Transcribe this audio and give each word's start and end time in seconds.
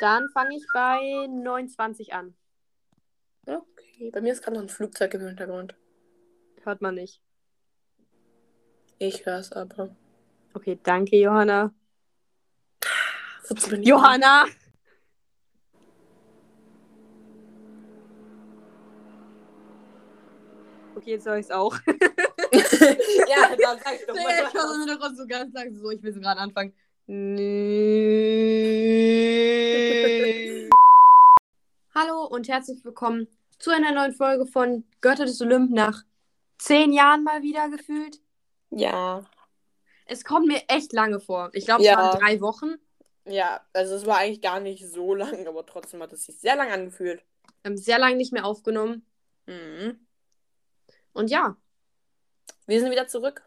Dann 0.00 0.28
fange 0.30 0.56
ich 0.56 0.66
bei 0.72 1.26
29 1.28 2.14
an. 2.14 2.34
Okay, 3.46 4.10
bei 4.10 4.20
mir 4.22 4.32
ist 4.32 4.42
gerade 4.42 4.56
noch 4.56 4.62
ein 4.62 4.68
Flugzeug 4.70 5.12
im 5.14 5.26
Hintergrund. 5.26 5.74
Hört 6.62 6.80
man 6.80 6.94
nicht. 6.94 7.22
Ich 8.98 9.24
höre 9.26 9.38
es 9.38 9.52
aber. 9.52 9.94
Okay, 10.54 10.78
danke, 10.82 11.16
Johanna. 11.16 11.72
Ich 13.50 13.66
Johanna! 13.86 14.46
Okay, 20.94 21.10
jetzt 21.12 21.26
höre 21.26 21.38
ich 21.38 21.46
es 21.46 21.50
auch. 21.50 21.74
ja, 21.86 23.56
dann 23.56 23.78
sag 23.82 23.94
ich 23.94 24.06
doch 24.06 24.14
Ich 24.14 24.22
mal. 24.22 24.52
höre 24.52 24.74
im 24.74 24.80
Hintergrund 24.80 25.16
so 25.16 25.26
ganz 25.26 25.52
langsam 25.52 25.82
so, 25.82 25.90
ich 25.90 26.02
will 26.02 26.12
so 26.12 26.20
gerade 26.20 26.40
anfangen. 26.40 26.74
Hallo 32.00 32.24
und 32.24 32.48
herzlich 32.48 32.82
willkommen 32.82 33.28
zu 33.58 33.70
einer 33.70 33.92
neuen 33.92 34.14
Folge 34.14 34.46
von 34.46 34.84
Götter 35.02 35.26
des 35.26 35.40
Olymp 35.42 35.70
nach 35.70 36.02
zehn 36.56 36.94
Jahren 36.94 37.24
mal 37.24 37.42
wieder 37.42 37.68
gefühlt. 37.68 38.20
Ja, 38.70 39.24
Es 40.06 40.24
kommt 40.24 40.46
mir 40.46 40.62
echt 40.68 40.94
lange 40.94 41.20
vor. 41.20 41.50
Ich 41.52 41.66
glaube, 41.66 41.82
Ja. 41.84 41.92
es 41.92 41.98
waren 41.98 42.18
drei 42.20 42.40
Wochen. 42.40 42.76
ja, 43.26 43.60
also 43.74 43.94
es 43.96 44.06
war 44.06 44.16
eigentlich 44.18 44.40
gar 44.40 44.60
nicht 44.60 44.88
so 44.88 45.14
lang, 45.14 45.46
aber 45.46 45.66
trotzdem 45.66 46.02
hat 46.02 46.12
es 46.14 46.24
sich 46.24 46.38
sehr 46.40 46.56
lang 46.56 46.70
angefühlt. 46.72 47.22
Wir 47.62 47.70
haben 47.70 47.76
sehr 47.76 47.98
lange 47.98 48.16
nicht 48.16 48.32
mehr 48.32 48.46
aufgenommen. 48.46 49.04
Mhm. 49.46 50.06
Und 51.12 51.28
ja, 51.30 51.56
Wir 52.66 52.80
sind 52.80 52.90
wieder 52.92 53.08
zurück. 53.08 53.46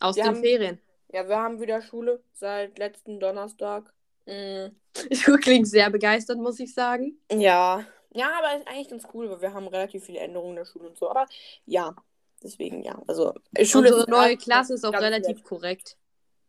aus 0.00 0.16
Wir 0.16 0.24
den 0.24 0.34
haben- 0.34 0.42
Ferien. 0.42 0.80
Ja, 1.10 1.26
wir 1.26 1.38
haben 1.38 1.58
wieder 1.60 1.80
Schule 1.80 2.22
seit 2.34 2.78
letzten 2.78 3.18
Donnerstag. 3.18 3.92
Mhm. 4.26 4.76
Du 5.26 5.36
klingst 5.36 5.72
sehr 5.72 5.90
begeistert, 5.90 6.38
muss 6.38 6.60
ich 6.60 6.74
sagen. 6.74 7.18
Ja. 7.30 7.84
Ja, 8.10 8.38
aber 8.38 8.56
ist 8.56 8.66
eigentlich 8.66 8.88
ganz 8.88 9.04
cool, 9.12 9.30
weil 9.30 9.40
wir 9.40 9.52
haben 9.52 9.68
relativ 9.68 10.04
viele 10.04 10.20
Änderungen 10.20 10.50
in 10.50 10.56
der 10.56 10.64
Schule 10.64 10.88
und 10.88 10.96
so. 10.96 11.10
Aber 11.10 11.26
ja, 11.66 11.94
deswegen 12.42 12.82
ja. 12.82 13.00
Also 13.06 13.34
äh, 13.54 13.64
Schule 13.64 13.90
Unsere 13.94 14.10
neue 14.10 14.36
Klasse 14.36 14.74
ist 14.74 14.84
auch 14.84 14.92
relativ 14.92 15.42
korrekt. 15.44 15.96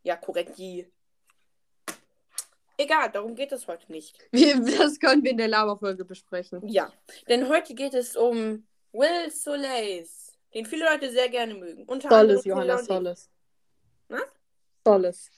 Ja, 0.03 0.15
korrekt. 0.15 0.57
Die. 0.57 0.87
Egal, 2.77 3.11
darum 3.11 3.35
geht 3.35 3.51
es 3.51 3.67
heute 3.67 3.91
nicht. 3.91 4.17
Wir, 4.31 4.59
das 4.77 4.99
können 4.99 5.21
wir 5.21 5.31
in 5.31 5.37
der 5.37 5.49
Laberfolge 5.49 6.05
besprechen. 6.05 6.65
Ja, 6.65 6.93
denn 7.27 7.49
heute 7.49 7.75
geht 7.75 7.93
es 7.93 8.15
um 8.15 8.65
Will 8.93 9.29
Soleils, 9.29 10.33
den 10.53 10.65
viele 10.65 10.85
Leute 10.85 11.11
sehr 11.11 11.27
gerne 11.27 11.55
mögen. 11.55 11.83
Unter 11.85 12.21
und 12.21 12.29
ich. 12.31 12.41
Solles. 12.85 13.29
Was? 14.07 14.21
Solles. 14.85 15.29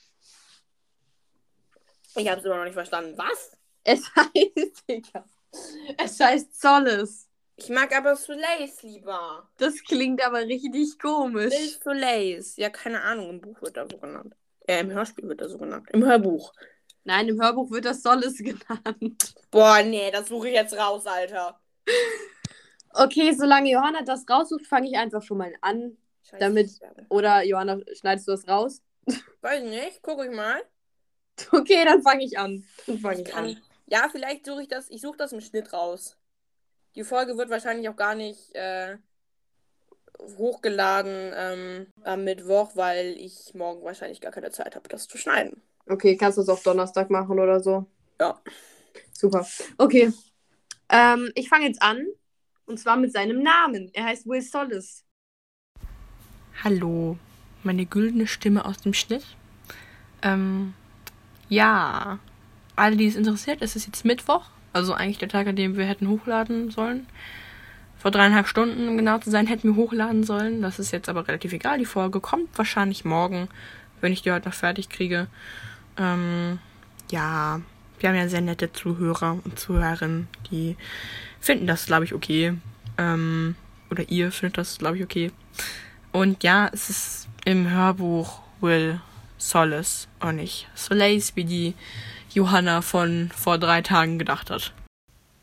Ich 2.16 2.28
habe 2.30 2.40
es 2.40 2.46
immer 2.46 2.58
noch 2.58 2.64
nicht 2.66 2.74
verstanden. 2.74 3.18
Was? 3.18 3.52
Es 3.84 4.04
heißt, 4.16 4.84
Digga. 4.90 5.26
Es 5.98 6.20
heißt 6.20 6.60
Solles. 6.62 7.28
Ich 7.58 7.70
mag 7.70 7.96
aber 7.96 8.16
Soleils 8.16 8.82
lieber. 8.84 9.50
Das 9.58 9.84
klingt 9.84 10.24
aber 10.26 10.40
richtig 10.40 10.98
komisch. 11.00 11.54
Soleils. 11.84 12.56
Ja, 12.58 12.70
keine 12.70 13.02
Ahnung, 13.02 13.30
im 13.30 13.42
Buch 13.42 13.62
wird 13.62 13.78
er 13.78 13.88
so 13.90 13.98
genannt. 13.98 14.36
Äh, 14.68 14.80
im 14.80 14.92
Hörspiel 14.92 15.28
wird 15.28 15.42
er 15.42 15.50
so 15.50 15.58
genannt. 15.58 15.88
Im 15.92 16.04
Hörbuch. 16.06 16.54
Nein, 17.04 17.28
im 17.30 17.42
Hörbuch 17.42 17.70
wird 17.72 17.86
das 17.86 18.02
Solles 18.02 18.38
genannt. 18.40 19.34
Boah, 19.52 19.82
nee, 19.84 20.10
das 20.12 20.28
suche 20.28 20.48
ich 20.50 20.54
jetzt 20.56 20.78
raus, 20.78 21.06
Alter. 21.06 21.60
Okay, 22.94 23.34
solange 23.34 23.72
Johanna 23.72 24.02
das 24.04 24.26
raussucht, 24.30 24.66
fange 24.68 24.90
ich 24.90 24.98
einfach 24.98 25.22
schon 25.22 25.38
mal 25.38 25.54
an. 25.62 25.98
Scheiße. 26.24 26.38
Damit- 26.40 26.80
Oder 27.10 27.44
Johanna, 27.44 27.80
schneidest 27.98 28.28
du 28.28 28.32
das 28.32 28.48
raus? 28.48 28.82
Weiß 29.42 29.64
nicht, 29.64 30.00
guck 30.02 30.24
ich 30.24 30.32
mal. 30.32 30.62
Okay, 31.52 31.84
dann 31.86 32.02
fange 32.02 32.24
ich 32.24 32.38
an. 32.38 32.64
Dann 32.86 33.00
fange 33.00 33.22
Ich 33.22 33.28
ich 33.28 33.34
kann, 33.34 33.46
an. 33.46 33.58
ja, 33.88 34.10
vielleicht 34.12 34.46
suche 34.46 34.64
ich 34.64 34.68
das. 34.68 34.90
Ich 34.90 35.02
suche 35.02 35.18
das 35.18 35.34
im 35.34 35.42
Schnitt 35.42 35.74
raus. 35.74 36.18
Die 36.96 37.04
Folge 37.04 37.38
wird 37.38 37.50
wahrscheinlich 37.50 37.88
auch 37.90 37.96
gar 37.96 38.16
nicht 38.16 38.54
äh, 38.56 38.98
hochgeladen 40.38 41.32
ähm, 41.36 41.88
am 42.04 42.24
Mittwoch, 42.24 42.76
weil 42.76 43.16
ich 43.18 43.54
morgen 43.54 43.84
wahrscheinlich 43.84 44.22
gar 44.22 44.32
keine 44.32 44.52
Zeit 44.52 44.76
habe, 44.76 44.88
das 44.90 45.08
zu 45.08 45.18
schneiden. 45.18 45.62
Okay, 45.88 46.16
kannst 46.16 46.38
du 46.38 46.42
es 46.44 46.50
auf 46.50 46.64
Donnerstag 46.64 47.10
machen 47.10 47.40
oder 47.40 47.60
so? 47.60 47.86
Ja. 48.20 48.40
Super. 49.14 49.48
Okay. 49.78 50.12
Ähm, 50.90 51.32
ich 51.36 51.50
fange 51.50 51.68
jetzt 51.68 51.82
an. 51.82 52.06
Und 52.66 52.80
zwar 52.80 52.96
mit 52.98 53.12
seinem 53.12 53.42
Namen. 53.42 53.90
Er 53.94 54.06
heißt 54.06 54.28
Will 54.28 54.42
Solles. 54.42 55.04
Hallo, 56.64 57.18
meine 57.64 57.86
güldene 57.86 58.28
Stimme 58.28 58.66
aus 58.66 58.78
dem 58.78 58.94
Schnitt. 58.94 59.24
Ähm, 60.22 60.74
ja, 61.52 62.18
alle, 62.78 62.96
die 62.96 63.08
es 63.08 63.18
interessiert, 63.18 63.62
es 63.62 63.76
ist 63.76 63.86
jetzt 63.86 64.06
Mittwoch, 64.06 64.46
also 64.72 64.94
eigentlich 64.94 65.18
der 65.18 65.28
Tag, 65.28 65.48
an 65.48 65.58
dem 65.58 65.76
wir 65.76 65.86
hätten 65.86 66.08
hochladen 66.08 66.72
sollen. 66.72 67.06
Vor 67.98 68.10
dreieinhalb 68.10 68.48
Stunden, 68.48 68.88
um 68.88 68.96
genau 68.96 69.18
zu 69.18 69.30
sein, 69.30 69.48
hätten 69.48 69.68
wir 69.68 69.76
hochladen 69.76 70.24
sollen. 70.24 70.62
Das 70.62 70.80
ist 70.80 70.92
jetzt 70.92 71.10
aber 71.10 71.28
relativ 71.28 71.52
egal. 71.52 71.78
Die 71.78 71.86
Folge 71.86 72.22
kommt 72.22 72.58
wahrscheinlich 72.58 73.04
morgen, 73.04 73.50
wenn 74.00 74.14
ich 74.14 74.22
die 74.22 74.32
heute 74.32 74.48
noch 74.48 74.56
fertig 74.56 74.88
kriege. 74.88 75.28
Ähm, 75.98 76.60
ja, 77.12 77.60
wir 78.00 78.10
haben 78.10 78.16
ja 78.16 78.30
sehr 78.30 78.42
nette 78.42 78.72
Zuhörer 78.72 79.38
und 79.44 79.60
Zuhörerinnen, 79.60 80.30
die 80.50 80.78
finden 81.42 81.68
das, 81.68 81.86
glaube 81.86 82.06
ich, 82.06 82.14
okay. 82.14 82.54
Ähm, 82.98 83.56
oder 83.90 84.10
ihr 84.10 84.32
findet 84.32 84.58
das, 84.58 84.78
glaube 84.78 84.98
ich, 84.98 85.04
okay. 85.04 85.32
Und 86.14 86.44
ja, 86.44 86.70
es 86.72 86.90
ist 86.90 87.28
im 87.44 87.70
Hörbuch 87.70 88.40
Will 88.62 89.02
Solace 89.42 90.08
und 90.20 90.36
nicht 90.36 90.68
Soleils, 90.76 91.36
wie 91.36 91.46
die 91.46 91.74
Johanna 92.34 92.82
von 92.82 93.32
vor 93.36 93.58
drei 93.58 93.82
Tagen 93.82 94.20
gedacht 94.20 94.50
hat. 94.52 94.74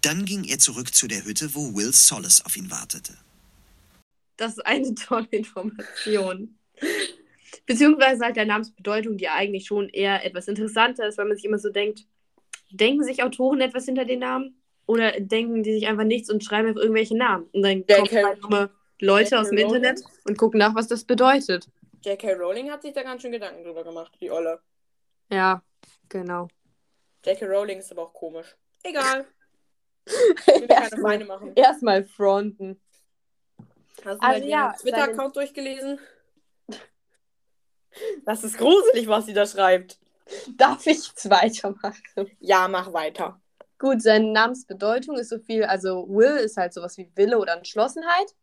Dann 0.02 0.24
ging 0.24 0.44
er 0.44 0.58
zurück 0.58 0.94
zu 0.94 1.08
der 1.08 1.24
Hütte, 1.24 1.54
wo 1.54 1.74
Will 1.74 1.92
Solace 1.92 2.44
auf 2.46 2.56
ihn 2.56 2.70
wartete. 2.70 3.14
Das 4.36 4.52
ist 4.52 4.64
eine 4.64 4.94
tolle 5.08 5.26
Information. 5.30 6.56
Beziehungsweise 7.66 8.24
halt 8.24 8.36
der 8.36 8.46
Namensbedeutung, 8.46 9.16
die 9.16 9.28
eigentlich 9.28 9.66
schon 9.66 9.88
eher 9.88 10.24
etwas 10.24 10.46
interessanter 10.46 11.08
ist, 11.08 11.18
weil 11.18 11.26
man 11.26 11.36
sich 11.36 11.44
immer 11.44 11.58
so 11.58 11.70
denkt, 11.70 12.06
denken 12.70 13.02
sich 13.02 13.22
Autoren 13.22 13.60
etwas 13.60 13.84
hinter 13.84 14.04
den 14.04 14.20
Namen? 14.20 14.54
Oder 14.86 15.20
denken 15.20 15.62
die 15.64 15.72
sich 15.72 15.86
einfach 15.86 16.04
nichts 16.04 16.30
und 16.30 16.42
schreiben 16.42 16.68
einfach 16.68 16.80
irgendwelche 16.80 17.16
Namen? 17.16 17.46
Und 17.52 17.62
dann 17.62 17.78
J.K. 17.78 18.06
kommen 18.06 18.24
halt 18.24 18.38
immer 18.44 18.70
Leute 19.00 19.38
aus 19.38 19.50
dem? 19.50 19.58
Internet 19.58 20.00
und 20.24 20.38
gucken 20.38 20.58
nach, 20.58 20.74
was 20.74 20.86
das 20.86 21.04
bedeutet. 21.04 21.68
J.K. 22.04 22.34
Rowling 22.34 22.70
hat 22.70 22.82
sich 22.82 22.92
da 22.92 23.02
ganz 23.02 23.22
schön 23.22 23.32
Gedanken 23.32 23.64
drüber 23.64 23.84
gemacht, 23.84 24.12
die 24.20 24.30
Olle. 24.30 24.60
Ja, 25.30 25.62
genau. 26.08 26.48
J.K. 27.24 27.46
Rowling 27.46 27.78
ist 27.78 27.90
aber 27.92 28.02
auch 28.02 28.12
komisch. 28.12 28.56
Egal. 28.82 29.26
Ich 30.06 30.46
will 30.46 30.68
keine 30.68 31.02
Feinde 31.02 31.26
machen. 31.26 31.52
erstmal 31.54 32.02
fronten. 32.02 32.80
Hast 34.02 34.22
du 34.22 34.26
Also 34.26 34.46
ja, 34.48 34.70
den 34.72 34.78
Twitter-Account 34.80 35.36
durchgelesen? 35.36 35.98
Das 38.24 38.42
ist 38.42 38.56
gruselig, 38.56 39.06
was 39.06 39.26
sie 39.26 39.34
da 39.34 39.44
schreibt. 39.46 39.98
Darf 40.56 40.86
ich 40.86 41.06
jetzt 41.08 41.28
weitermachen? 41.30 42.30
Ja, 42.40 42.68
mach 42.68 42.90
weiter. 42.94 43.38
Gut, 43.78 44.00
seine 44.00 44.32
Namensbedeutung 44.32 45.16
ist 45.18 45.28
so 45.28 45.38
viel, 45.38 45.64
also 45.64 46.08
Will 46.08 46.36
ist 46.38 46.56
halt 46.56 46.72
sowas 46.72 46.96
wie 46.96 47.10
Wille 47.14 47.38
oder 47.38 47.54
Entschlossenheit. 47.58 48.34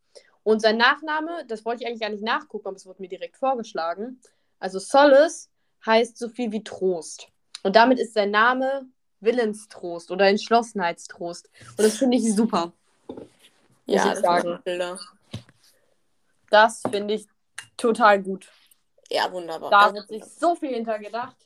Und 0.45 0.61
sein 0.61 0.77
Nachname, 0.77 1.43
das 1.47 1.65
wollte 1.65 1.81
ich 1.81 1.87
eigentlich 1.87 2.01
gar 2.01 2.11
nicht 2.11 2.23
nachgucken, 2.23 2.67
aber 2.67 2.77
es 2.77 2.85
wurde 2.85 3.01
mir 3.01 3.09
direkt 3.09 3.35
vorgeschlagen. 3.35 4.21
Also 4.59 4.77
Solace 4.77 5.49
heißt 5.83 6.19
so 6.19 6.29
viel 6.29 6.51
wie 6.51 6.63
Trost. 6.63 7.29
Und 7.63 7.75
damit 7.75 7.97
ist 7.97 8.13
sein 8.13 8.29
Name 8.29 8.85
Willenstrost 9.21 10.11
oder 10.11 10.27
Entschlossenheitstrost. 10.27 11.49
Und 11.71 11.79
das 11.79 11.97
finde 11.97 12.17
ich 12.17 12.35
super. 12.35 12.73
Muss 13.07 13.25
ich 13.87 14.01
das 14.03 14.21
sagen. 14.21 14.59
Bilder. 14.63 14.99
Das 16.51 16.83
finde 16.91 17.15
ich 17.15 17.25
total 17.75 18.21
gut. 18.21 18.47
Ja, 19.09 19.31
wunderbar. 19.31 19.71
Da 19.71 19.93
wird 19.95 20.07
sich 20.09 20.23
so 20.25 20.53
viel 20.53 20.75
hintergedacht. 20.75 21.37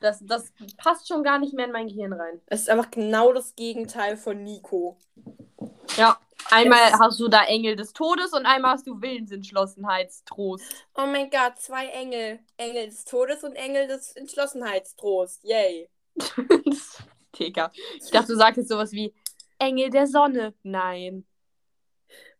Das, 0.00 0.24
das 0.24 0.52
passt 0.78 1.06
schon 1.06 1.22
gar 1.22 1.38
nicht 1.38 1.52
mehr 1.52 1.66
in 1.66 1.72
mein 1.72 1.88
Gehirn 1.88 2.14
rein. 2.14 2.40
Es 2.46 2.62
ist 2.62 2.70
einfach 2.70 2.90
genau 2.90 3.34
das 3.34 3.54
Gegenteil 3.56 4.16
von 4.16 4.42
Nico. 4.42 4.96
Ja, 5.98 6.18
einmal 6.50 6.80
Es- 6.92 6.98
hast 7.00 7.20
du 7.20 7.28
da 7.28 7.44
Engel 7.44 7.76
des 7.76 7.92
Todes 7.92 8.32
und 8.32 8.46
einmal 8.46 8.72
hast 8.72 8.86
du 8.86 9.00
Willensentschlossenheitstrost. 9.00 10.86
Oh 10.96 11.06
mein 11.06 11.30
Gott, 11.30 11.58
zwei 11.58 11.86
Engel. 11.88 12.40
Engel 12.56 12.86
des 12.86 13.04
Todes 13.04 13.44
und 13.44 13.54
Engel 13.54 13.86
des 13.86 14.12
Entschlossenheitstrost. 14.12 15.44
Yay. 15.44 15.88
Digga. 17.38 17.70
Ich 18.02 18.10
dachte, 18.10 18.32
du 18.32 18.36
sagst 18.36 18.56
jetzt 18.58 18.68
sowas 18.68 18.92
wie 18.92 19.14
Engel 19.58 19.90
der 19.90 20.06
Sonne. 20.06 20.54
Nein. 20.62 21.24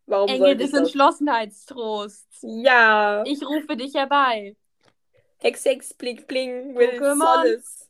Warum 0.05 0.27
Engel 0.29 0.57
des? 0.57 0.73
Entschlossenheitstrosts. 0.73 2.39
Ja. 2.41 3.23
Ich 3.25 3.41
rufe 3.45 3.77
dich 3.77 3.93
herbei. 3.93 4.55
Hex, 5.37 5.63
Hex, 5.63 5.93
Blink, 5.93 6.27
Bling, 6.27 6.75
Will. 6.75 6.97
Solace. 6.99 7.87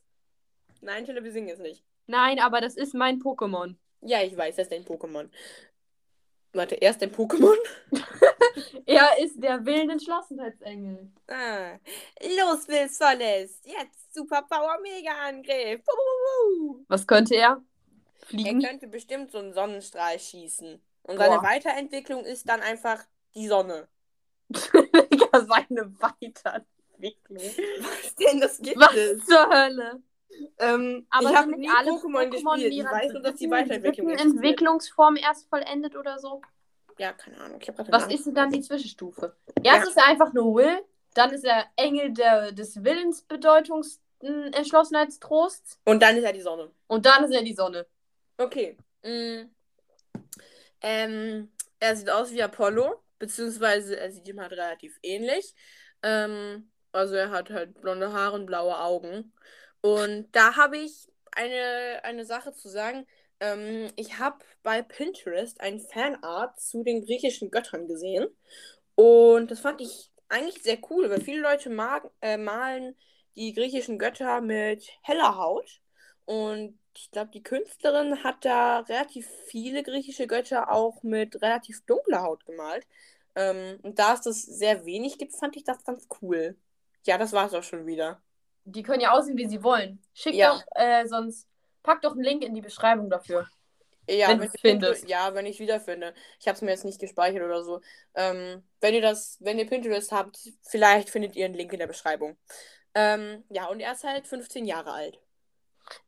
Nein, 0.82 1.04
Tille, 1.04 1.24
wir 1.24 1.32
singen 1.32 1.48
jetzt 1.48 1.62
nicht. 1.62 1.82
Nein, 2.06 2.38
aber 2.38 2.60
das 2.60 2.76
ist 2.76 2.94
mein 2.94 3.20
Pokémon. 3.20 3.74
Ja, 4.02 4.22
ich 4.22 4.36
weiß, 4.36 4.56
das 4.56 4.68
ist 4.68 4.72
dein 4.72 4.84
Pokémon. 4.84 5.28
Warte, 6.52 6.74
er 6.80 6.90
ist 6.90 7.02
dein 7.02 7.12
Pokémon? 7.12 7.56
Er 8.84 9.16
ist 9.22 9.40
der 9.40 9.64
Willenentschlossenheitsengel. 9.64 11.08
Ah. 11.28 11.78
Los, 12.20 12.66
Will 12.66 12.88
Solace. 12.88 13.60
Jetzt 13.64 14.12
Superpower 14.12 14.78
Mega 14.82 15.12
Angriff. 15.12 15.80
Puh, 15.84 15.92
puh, 15.96 16.74
puh. 16.74 16.84
Was 16.88 17.06
könnte 17.06 17.36
er? 17.36 17.62
fliegen. 18.30 18.62
könnte 18.62 18.86
bestimmt 18.86 19.30
so 19.32 19.38
einen 19.38 19.52
Sonnenstrahl 19.52 20.18
schießen. 20.18 20.80
Und 21.02 21.16
seine 21.16 21.36
Boah. 21.36 21.42
Weiterentwicklung 21.42 22.24
ist 22.24 22.48
dann 22.48 22.60
einfach 22.60 23.04
die 23.34 23.48
Sonne. 23.48 23.88
Digga, 24.50 25.46
seine 25.46 25.92
Weiterentwicklung. 26.00 27.42
Was 27.42 28.14
denn? 28.16 28.40
Das 28.40 28.58
gibt 28.58 28.78
Was 28.78 28.94
es. 28.94 29.24
zur 29.24 29.48
Hölle? 29.48 30.02
Ähm, 30.58 31.06
Aber 31.10 31.30
ich 31.30 31.36
habe 31.36 31.50
nie 31.50 31.58
nicht 31.58 31.70
alle 31.76 31.90
Pokémon 31.92 32.30
gespielt. 32.30 32.72
Ich 32.72 32.84
weiß 32.84 33.12
nur, 33.12 33.22
dass 33.22 33.34
die 33.36 33.50
Weiterentwicklung 33.50 34.10
existiert. 34.10 34.34
Entwicklungsform 34.34 35.16
erst 35.16 35.48
vollendet 35.48 35.96
oder 35.96 36.18
so? 36.18 36.40
Ja, 36.98 37.12
keine 37.12 37.40
Ahnung. 37.40 37.60
Was 37.88 38.02
Namen 38.02 38.14
ist 38.14 38.26
denn 38.26 38.34
dann 38.34 38.50
die 38.50 38.60
Zwischenstufe? 38.60 39.34
Erst 39.62 39.88
ist 39.88 39.96
er 39.96 40.06
einfach 40.06 40.32
nur 40.32 40.54
Will, 40.54 40.80
dann 41.14 41.30
ist 41.30 41.44
er 41.44 41.66
Engel 41.76 42.12
der, 42.12 42.52
des 42.52 42.84
Willens, 42.84 43.22
Bedeutungs, 43.22 44.00
Und 45.84 46.02
dann 46.02 46.16
ist 46.16 46.24
er 46.24 46.32
die 46.32 46.42
Sonne. 46.42 46.70
und 46.88 47.06
dann 47.06 47.24
ist 47.24 47.34
er 47.34 47.42
die 47.42 47.54
Sonne. 47.54 47.86
Okay. 48.36 48.76
Mm. 49.02 49.50
Ähm, 50.82 51.52
er 51.78 51.96
sieht 51.96 52.10
aus 52.10 52.32
wie 52.32 52.42
Apollo, 52.42 53.02
beziehungsweise 53.18 53.98
er 53.98 54.10
sieht 54.10 54.28
ihm 54.28 54.40
halt 54.40 54.52
relativ 54.52 54.98
ähnlich. 55.02 55.54
Ähm, 56.02 56.70
also 56.92 57.14
er 57.14 57.30
hat 57.30 57.50
halt 57.50 57.80
blonde 57.80 58.12
Haare 58.12 58.34
und 58.34 58.46
blaue 58.46 58.78
Augen. 58.78 59.32
Und 59.82 60.28
da 60.32 60.56
habe 60.56 60.78
ich 60.78 61.08
eine, 61.32 62.00
eine 62.04 62.24
Sache 62.24 62.52
zu 62.54 62.68
sagen. 62.68 63.06
Ähm, 63.40 63.90
ich 63.96 64.18
habe 64.18 64.44
bei 64.62 64.82
Pinterest 64.82 65.60
ein 65.60 65.80
Fanart 65.80 66.60
zu 66.60 66.82
den 66.84 67.04
griechischen 67.04 67.50
Göttern 67.50 67.88
gesehen. 67.88 68.28
Und 68.94 69.50
das 69.50 69.60
fand 69.60 69.80
ich 69.80 70.10
eigentlich 70.28 70.62
sehr 70.62 70.78
cool, 70.90 71.10
weil 71.10 71.20
viele 71.20 71.40
Leute 71.42 71.70
mag, 71.70 72.10
äh, 72.20 72.36
malen 72.36 72.96
die 73.36 73.52
griechischen 73.54 73.98
Götter 73.98 74.40
mit 74.40 74.86
heller 75.02 75.36
Haut. 75.36 75.80
Und 76.26 76.78
ich 76.96 77.10
glaube, 77.10 77.30
die 77.32 77.42
Künstlerin 77.42 78.22
hat 78.24 78.44
da 78.44 78.80
relativ 78.80 79.28
viele 79.46 79.82
griechische 79.82 80.26
Götter 80.26 80.70
auch 80.72 81.02
mit 81.02 81.40
relativ 81.42 81.84
dunkler 81.86 82.22
Haut 82.22 82.44
gemalt. 82.46 82.86
Ähm, 83.36 83.78
und 83.82 83.98
da 83.98 84.14
es 84.14 84.22
das 84.22 84.42
sehr 84.42 84.84
wenig 84.84 85.18
gibt, 85.18 85.34
fand 85.34 85.56
ich 85.56 85.64
das 85.64 85.84
ganz 85.84 86.06
cool. 86.22 86.56
Ja, 87.06 87.18
das 87.18 87.32
war's 87.32 87.54
auch 87.54 87.62
schon 87.62 87.86
wieder. 87.86 88.22
Die 88.64 88.82
können 88.82 89.00
ja 89.00 89.12
aussehen, 89.12 89.36
wie 89.36 89.48
sie 89.48 89.62
wollen. 89.62 90.02
Schick 90.14 90.34
Ja. 90.34 90.52
doch, 90.54 90.62
äh, 90.74 91.06
sonst 91.06 91.48
pack 91.82 92.02
doch 92.02 92.12
einen 92.12 92.22
Link 92.22 92.42
in 92.44 92.54
die 92.54 92.60
Beschreibung 92.60 93.10
dafür. 93.10 93.46
Ja, 94.08 94.28
Wenn 94.28 94.40
wenn, 94.40 94.50
findest. 94.50 95.08
Ja, 95.08 95.34
wenn 95.34 95.46
ich 95.46 95.60
wiederfinde. 95.60 96.14
Ich 96.40 96.48
habe 96.48 96.56
es 96.56 96.62
mir 96.62 96.70
jetzt 96.70 96.84
nicht 96.84 96.98
gespeichert 97.00 97.42
oder 97.44 97.62
so. 97.62 97.80
Ähm, 98.14 98.62
wenn 98.80 98.94
ihr 98.94 99.02
das, 99.02 99.36
wenn 99.40 99.58
ihr 99.58 99.66
Pinterest 99.66 100.10
habt, 100.10 100.38
vielleicht 100.62 101.10
findet 101.10 101.36
ihr 101.36 101.44
einen 101.44 101.54
Link 101.54 101.72
in 101.72 101.78
der 101.78 101.86
Beschreibung. 101.86 102.36
Ähm, 102.94 103.44
ja, 103.50 103.66
und 103.66 103.78
er 103.80 103.92
ist 103.92 104.02
halt 104.04 104.26
15 104.26 104.64
Jahre 104.64 104.92
alt. 104.92 105.20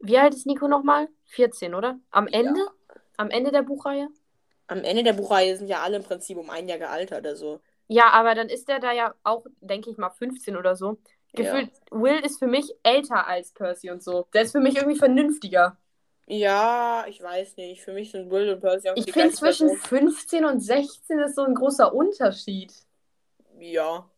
Wie 0.00 0.18
alt 0.18 0.34
ist 0.34 0.46
Nico 0.46 0.66
nochmal? 0.68 1.08
14, 1.26 1.74
oder? 1.74 1.98
Am 2.10 2.26
Ja. 2.28 2.40
Ende? 2.40 2.60
Am 3.16 3.30
Ende 3.30 3.52
der 3.52 3.62
Buchreihe? 3.62 4.08
Am 4.66 4.82
Ende 4.84 5.02
der 5.04 5.12
Buchreihe 5.12 5.56
sind 5.56 5.68
ja 5.68 5.82
alle 5.82 5.96
im 5.98 6.02
Prinzip 6.02 6.38
um 6.38 6.50
ein 6.50 6.68
Jahr 6.68 6.78
gealtert, 6.78 7.26
also. 7.26 7.60
Ja, 7.88 8.10
aber 8.10 8.34
dann 8.34 8.48
ist 8.48 8.68
der 8.68 8.80
da 8.80 8.90
ja 8.92 9.14
auch, 9.22 9.44
denke 9.60 9.90
ich 9.90 9.96
mal, 9.98 10.10
15 10.10 10.56
oder 10.56 10.76
so. 10.76 10.98
Gefühlt, 11.34 11.70
Will 11.90 12.18
ist 12.24 12.38
für 12.38 12.46
mich 12.46 12.72
älter 12.82 13.26
als 13.26 13.52
Percy 13.52 13.90
und 13.90 14.02
so. 14.02 14.26
Der 14.34 14.42
ist 14.42 14.52
für 14.52 14.60
mich 14.60 14.76
irgendwie 14.76 14.98
vernünftiger. 14.98 15.78
Ja, 16.26 17.04
ich 17.08 17.22
weiß 17.22 17.56
nicht. 17.56 17.82
Für 17.82 17.92
mich 17.92 18.10
sind 18.12 18.30
Will 18.30 18.50
und 18.50 18.60
Percy 18.60 18.90
auch 18.90 18.96
Ich 18.96 19.12
finde, 19.12 19.34
zwischen 19.34 19.68
Person. 19.68 19.76
15 19.76 20.44
und 20.44 20.60
16 20.60 21.18
ist 21.20 21.34
so 21.36 21.42
ein 21.44 21.54
großer 21.54 21.92
Unterschied. 21.94 22.72
Ja. 23.58 24.10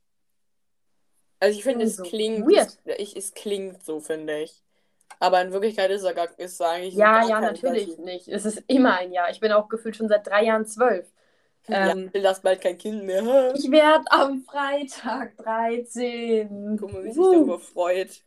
Also 1.41 1.59
ich 1.59 1.65
finde, 1.65 1.85
es 1.85 1.97
So 1.97 2.03
klingt. 2.05 2.47
weird. 2.47 2.79
Es, 2.85 2.99
ich, 2.99 3.17
es 3.17 3.35
klingt 3.35 3.85
so, 3.85 4.01
finde 4.01 4.41
ich. 4.43 4.63
Aber 5.21 5.41
in 5.43 5.53
Wirklichkeit 5.53 5.91
ist 5.91 6.03
er 6.05 6.15
gar, 6.15 6.39
ist 6.39 6.61
er 6.61 6.71
eigentlich 6.71 6.95
Ja, 6.95 7.27
ja, 7.27 7.41
natürlich 7.41 7.99
nicht. 7.99 8.29
Es 8.29 8.45
ist 8.45 8.63
immer 8.67 8.99
ein 8.99 9.13
Jahr. 9.13 9.31
Ich 9.31 9.41
bin 9.41 9.53
auch 9.53 9.69
gefühlt 9.69 9.97
schon 9.97 10.09
seit 10.09 10.27
drei 10.27 10.45
Jahren 10.45 10.67
zwölf. 10.67 11.07
Ja, 11.69 11.91
Ähm, 11.93 12.13
will 12.13 12.23
das 12.23 12.43
bald 12.43 12.61
kein 12.61 12.77
Kind 12.79 13.05
mehr. 13.05 13.55
Ich 13.55 13.71
werde 13.71 14.05
am 14.11 14.43
Freitag 14.43 15.37
13. 15.39 16.77
Guck 16.79 16.93
mal, 16.93 17.05
wie 17.05 17.11
sich 17.13 17.19
Uh. 17.19 17.33
darüber 17.33 17.59
freut. 17.59 18.23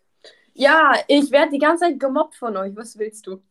Ja, 0.53 0.93
ich 1.07 1.29
werde 1.31 1.51
die 1.51 1.59
ganze 1.59 1.85
Zeit 1.85 1.99
gemobbt 1.99 2.35
von 2.35 2.57
euch. 2.57 2.75
Was 2.75 2.97
willst 2.97 3.27
du? 3.27 3.41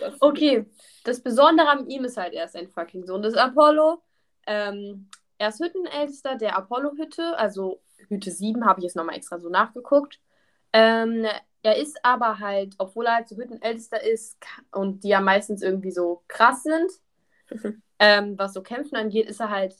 Das- 0.00 0.14
Okay, 0.20 0.66
das 1.04 1.20
Besondere 1.20 1.68
an 1.68 1.88
ihm 1.88 2.04
ist 2.04 2.16
halt, 2.16 2.34
er 2.34 2.44
ist 2.44 2.54
ein 2.56 2.68
fucking 2.68 3.04
Sohn 3.06 3.22
des 3.22 3.34
Apollo. 3.34 4.02
Ähm, 4.46 5.08
er 5.38 5.48
ist 5.48 5.60
Hüttenältester 5.60 6.36
der 6.36 6.56
Apollo-Hütte, 6.56 7.36
also 7.38 7.80
Hütte 8.08 8.30
7 8.30 8.64
habe 8.66 8.80
ich 8.80 8.84
jetzt 8.84 8.96
nochmal 8.96 9.16
extra 9.16 9.38
so 9.38 9.48
nachgeguckt. 9.48 10.20
Ähm, 10.72 11.26
er 11.62 11.76
ist 11.76 11.98
aber 12.04 12.38
halt, 12.38 12.74
obwohl 12.78 13.06
er 13.06 13.16
halt 13.16 13.28
so 13.28 13.36
Hüttenältester 13.36 14.02
ist 14.02 14.38
und 14.72 15.02
die 15.02 15.08
ja 15.08 15.20
meistens 15.20 15.62
irgendwie 15.62 15.90
so 15.90 16.22
krass 16.28 16.62
sind, 16.62 16.90
ähm, 17.98 18.38
was 18.38 18.52
so 18.52 18.62
Kämpfen 18.62 18.96
angeht, 18.96 19.28
ist 19.28 19.40
er 19.40 19.50
halt, 19.50 19.74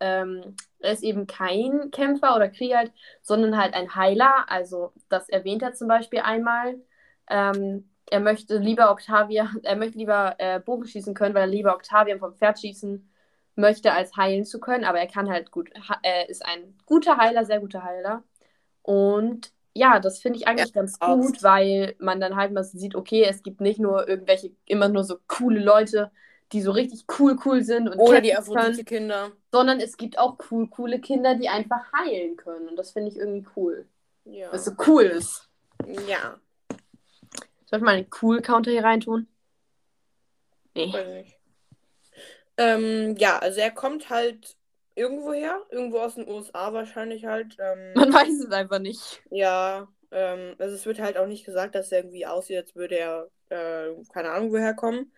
ähm, 0.00 0.56
er 0.80 0.92
ist 0.92 1.02
eben 1.02 1.26
kein 1.26 1.90
Kämpfer 1.90 2.36
oder 2.36 2.48
Krieger, 2.48 2.78
halt, 2.78 2.92
sondern 3.22 3.56
halt 3.56 3.74
ein 3.74 3.94
Heiler. 3.94 4.44
Also 4.48 4.92
das 5.08 5.28
erwähnt 5.28 5.62
er 5.62 5.74
zum 5.74 5.88
Beispiel 5.88 6.20
einmal. 6.20 6.76
Ähm, 7.28 7.90
er 8.10 8.20
möchte 8.20 8.58
lieber 8.58 8.90
Octavia, 8.90 9.50
er 9.62 9.76
möchte 9.76 9.98
lieber 9.98 10.36
äh, 10.38 10.60
Bogen 10.60 10.86
schießen 10.86 11.14
können, 11.14 11.34
weil 11.34 11.42
er 11.42 11.54
lieber 11.54 11.74
Octavian 11.74 12.20
vom 12.20 12.34
Pferd 12.34 12.60
schießen 12.60 13.08
möchte, 13.56 13.92
als 13.92 14.16
heilen 14.16 14.44
zu 14.44 14.60
können. 14.60 14.84
Aber 14.84 15.00
er 15.00 15.06
kann 15.06 15.28
halt 15.28 15.50
gut, 15.50 15.70
er 16.02 16.28
ist 16.28 16.44
ein 16.44 16.78
guter 16.86 17.16
Heiler, 17.16 17.44
sehr 17.44 17.60
guter 17.60 17.82
Heiler. 17.82 18.22
Und 18.82 19.52
ja, 19.76 20.00
das 20.00 20.20
finde 20.20 20.38
ich 20.38 20.48
eigentlich 20.48 20.72
ganz 20.72 20.96
auch. 21.00 21.16
gut, 21.16 21.42
weil 21.42 21.96
man 21.98 22.20
dann 22.20 22.36
halt 22.36 22.52
mal 22.52 22.64
sieht, 22.64 22.94
okay, 22.94 23.24
es 23.28 23.42
gibt 23.42 23.60
nicht 23.60 23.78
nur 23.78 24.08
irgendwelche, 24.08 24.52
immer 24.64 24.88
nur 24.88 25.04
so 25.04 25.18
coole 25.26 25.60
Leute, 25.60 26.10
die 26.52 26.62
so 26.62 26.70
richtig 26.70 27.04
cool, 27.18 27.36
cool 27.44 27.62
sind 27.62 27.88
und 27.88 27.98
Oder 27.98 28.20
die 28.20 28.34
Aphrodite-Kinder. 28.36 29.32
sondern 29.50 29.80
es 29.80 29.96
gibt 29.96 30.18
auch 30.18 30.38
cool, 30.50 30.68
coole 30.68 31.00
Kinder, 31.00 31.34
die 31.34 31.48
einfach 31.48 31.92
heilen 31.92 32.36
können. 32.36 32.68
Und 32.68 32.76
das 32.76 32.92
finde 32.92 33.10
ich 33.10 33.16
irgendwie 33.16 33.46
cool. 33.56 33.86
Ja. 34.24 34.52
Was 34.52 34.64
so 34.64 34.72
cool 34.86 35.04
ist. 35.04 35.48
ja. 36.08 36.38
Soll 37.68 37.80
ich 37.80 37.84
mal 37.84 37.96
einen 37.96 38.06
Cool-Counter 38.22 38.70
hier 38.70 38.84
reintun? 38.84 39.26
Nee. 40.74 40.92
Weiß 40.92 41.08
nicht. 41.08 41.36
Ähm, 42.58 43.16
ja, 43.18 43.38
also 43.38 43.60
er 43.60 43.70
kommt 43.70 44.08
halt 44.08 44.56
irgendwo 44.94 45.32
her, 45.32 45.60
irgendwo 45.70 45.98
aus 45.98 46.14
den 46.14 46.28
USA 46.28 46.72
wahrscheinlich 46.72 47.24
halt. 47.24 47.56
Ähm, 47.58 47.92
Man 47.94 48.12
weiß 48.12 48.44
es 48.44 48.50
einfach 48.52 48.78
nicht. 48.78 49.22
ja, 49.30 49.88
ähm, 50.10 50.54
also 50.58 50.74
es 50.74 50.86
wird 50.86 51.00
halt 51.00 51.18
auch 51.18 51.26
nicht 51.26 51.44
gesagt, 51.44 51.74
dass 51.74 51.92
er 51.92 51.98
irgendwie 51.98 52.26
aussieht, 52.26 52.56
als 52.58 52.74
würde 52.76 52.96
er, 52.98 53.28
äh, 53.48 53.90
keine 54.12 54.30
Ahnung, 54.30 54.52
woher 54.52 54.74
kommen. 54.74 55.12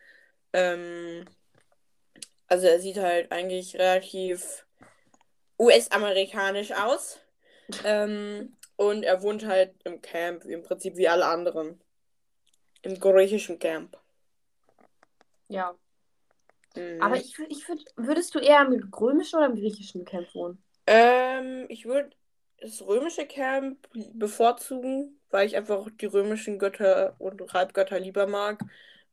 Ähm, 0.53 1.25
also 2.47 2.67
er 2.67 2.81
sieht 2.81 2.97
halt 2.97 3.31
eigentlich 3.31 3.77
relativ 3.77 4.67
US-amerikanisch 5.59 6.73
aus. 6.73 7.21
Ähm, 7.85 8.57
und 8.77 9.03
er 9.03 9.23
wohnt 9.23 9.45
halt 9.45 9.75
im 9.85 10.01
Camp, 10.01 10.45
im 10.45 10.63
Prinzip 10.63 10.97
wie 10.97 11.09
alle 11.09 11.27
anderen. 11.27 11.81
Im 12.83 12.99
griechischen 12.99 13.59
Camp. 13.59 13.99
Ja. 15.49 15.75
Mhm. 16.77 17.03
Aber 17.03 17.17
ich, 17.17 17.37
ich 17.49 17.69
würd, 17.69 17.85
würdest 17.97 18.35
du 18.35 18.39
eher 18.39 18.63
im 18.63 18.91
römischen 18.95 19.37
oder 19.37 19.47
im 19.47 19.57
griechischen 19.57 20.05
Camp 20.05 20.33
wohnen? 20.35 20.63
Ähm, 20.87 21.67
ich 21.69 21.85
würde 21.85 22.11
das 22.61 22.83
römische 22.83 23.27
Camp 23.27 23.89
bevorzugen, 24.15 25.21
weil 25.31 25.47
ich 25.47 25.57
einfach 25.57 25.89
die 26.01 26.07
römischen 26.07 26.59
Götter 26.59 27.15
und 27.19 27.53
Halbgötter 27.53 28.01
lieber 28.01 28.27
mag. 28.27 28.61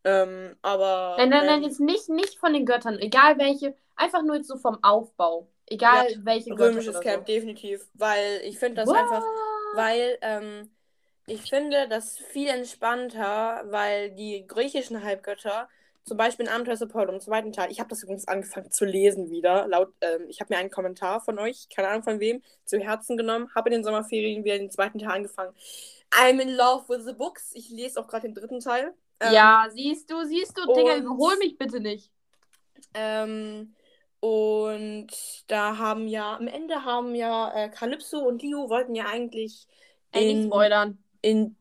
Ähm, 0.06 0.56
aber 0.62 1.16
Nein, 1.18 1.30
nein, 1.30 1.46
nein, 1.48 1.64
jetzt 1.64 1.80
nicht, 1.80 2.10
nicht 2.10 2.38
von 2.38 2.54
den 2.54 2.66
Göttern, 2.66 3.00
egal 3.00 3.40
welche, 3.40 3.76
einfach 3.96 4.22
nur 4.22 4.36
jetzt 4.36 4.48
so 4.48 4.58
vom 4.58 4.78
Aufbau. 4.84 5.48
Egal 5.68 6.08
welche 6.24 6.52
Götter. 6.52 6.70
römisches 6.70 7.00
Camp 7.00 7.28
so. 7.28 7.34
definitiv, 7.34 7.88
weil 7.96 8.42
ich 8.44 8.60
finde 8.60 8.82
das 8.82 8.88
What? 8.88 8.98
einfach, 8.98 9.24
weil 9.74 10.18
ähm, 10.22 10.70
ich 11.26 11.42
finde 11.50 11.88
das 11.90 12.20
viel 12.20 12.50
entspannter, 12.50 13.64
weil 13.66 14.12
die 14.12 14.46
griechischen 14.46 15.04
Halbgötter, 15.04 15.68
zum 16.04 16.18
Beispiel 16.18 16.46
in 16.46 16.52
Abenteuer 16.52 16.80
Apollo 16.80 17.14
im 17.14 17.20
zweiten 17.20 17.52
Teil, 17.52 17.72
ich 17.72 17.80
habe 17.80 17.90
das 17.90 18.04
übrigens 18.04 18.28
angefangen 18.28 18.70
zu 18.70 18.86
lesen 18.86 19.32
wieder, 19.32 19.68
laut, 19.68 19.92
ähm, 20.02 20.28
ich 20.30 20.40
habe 20.40 20.54
mir 20.54 20.60
einen 20.60 20.70
Kommentar 20.70 21.20
von 21.20 21.40
euch, 21.40 21.68
keine 21.76 21.88
Ahnung 21.88 22.04
von 22.04 22.20
wem, 22.20 22.44
zu 22.64 22.78
Herzen 22.78 23.18
genommen, 23.18 23.50
habe 23.56 23.70
in 23.70 23.74
den 23.74 23.84
Sommerferien 23.84 24.44
wieder 24.44 24.60
den 24.60 24.70
zweiten 24.70 25.00
Teil 25.00 25.14
angefangen. 25.14 25.56
I'm 26.12 26.40
in 26.40 26.56
love 26.56 26.88
with 26.90 27.06
the 27.06 27.14
books. 27.14 27.52
Ich 27.56 27.70
lese 27.72 28.00
auch 28.00 28.08
gerade 28.08 28.28
den 28.28 28.36
dritten 28.36 28.60
Teil. 28.60 28.94
Ähm, 29.20 29.34
ja, 29.34 29.68
siehst 29.74 30.12
du, 30.12 30.24
siehst 30.26 30.58
du, 30.58 30.66
Digga, 30.74 30.98
überhol 30.98 31.38
mich 31.38 31.58
bitte 31.58 31.80
nicht. 31.80 32.12
Ähm, 32.94 33.74
und 34.20 35.08
da 35.48 35.78
haben 35.78 36.08
ja, 36.08 36.36
am 36.36 36.48
Ende 36.48 36.84
haben 36.84 37.16
ja 37.16 37.54
äh, 37.54 37.70
Calypso 37.70 38.20
und 38.20 38.42
Leo 38.42 38.70
wollten 38.70 38.96
ja 38.96 39.06
eigentlich 39.06 39.68
Ey, 40.12 40.32
in, 40.32 40.48
spoilern. 40.48 40.98
in. 41.22 41.56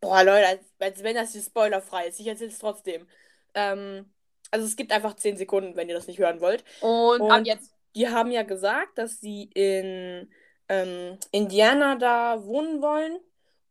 Boah, 0.00 0.24
Leute, 0.24 0.46
als, 0.46 0.60
als 0.78 1.02
wenn 1.02 1.14
das 1.14 1.32
hier 1.32 1.42
spoilerfrei 1.42 2.06
ist. 2.06 2.20
Ich 2.20 2.26
erzähle 2.26 2.50
es 2.50 2.58
trotzdem. 2.58 3.06
Ähm, 3.54 4.10
also 4.50 4.66
es 4.66 4.76
gibt 4.76 4.92
einfach 4.92 5.14
10 5.14 5.36
Sekunden, 5.36 5.76
wenn 5.76 5.88
ihr 5.88 5.94
das 5.94 6.06
nicht 6.06 6.18
hören 6.18 6.40
wollt. 6.40 6.64
Und, 6.80 7.20
Und- 7.20 7.30
ab 7.30 7.42
jetzt. 7.44 7.74
Die 7.96 8.08
haben 8.08 8.30
ja 8.30 8.44
gesagt, 8.44 8.98
dass 8.98 9.20
sie 9.20 9.50
in 9.52 10.30
ähm, 10.68 11.18
Indiana 11.32 11.96
da 11.96 12.44
wohnen 12.44 12.80
wollen. 12.80 13.18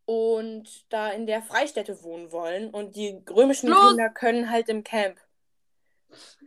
Und 0.10 0.92
da 0.92 1.12
in 1.12 1.28
der 1.28 1.44
Freistätte 1.44 2.01
wohnen 2.01 2.32
wollen. 2.32 2.72
Und 2.72 2.96
die 2.96 3.22
römischen 3.30 3.70
Schluss! 3.70 3.89
Kinder 3.89 4.10
können 4.10 4.50
halt 4.50 4.68
im 4.68 4.84
Camp 4.84 5.20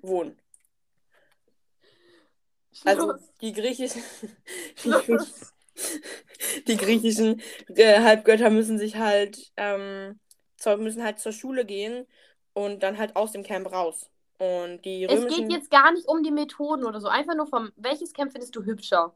wohnen. 0.00 0.36
Also 2.84 3.14
die 3.40 3.52
griechischen, 3.52 4.02
die, 4.84 5.16
die 6.66 6.76
griechischen 6.76 7.40
äh, 7.68 8.00
Halbgötter 8.00 8.50
müssen 8.50 8.78
sich 8.78 8.96
halt 8.96 9.52
ähm, 9.56 10.18
zur, 10.56 10.78
müssen 10.78 11.04
halt 11.04 11.20
zur 11.20 11.30
Schule 11.30 11.64
gehen 11.64 12.08
und 12.54 12.82
dann 12.82 12.98
halt 12.98 13.14
aus 13.14 13.30
dem 13.30 13.44
Camp 13.44 13.70
raus. 13.70 14.10
Und 14.38 14.84
die 14.84 15.04
es 15.04 15.12
römischen 15.12 15.48
geht 15.48 15.52
jetzt 15.52 15.70
gar 15.70 15.92
nicht 15.92 16.08
um 16.08 16.24
die 16.24 16.32
Methoden 16.32 16.84
oder 16.84 17.00
so. 17.00 17.06
Einfach 17.06 17.36
nur 17.36 17.46
vom, 17.46 17.70
welches 17.76 18.12
Camp 18.12 18.32
findest 18.32 18.56
du 18.56 18.64
hübscher? 18.64 19.14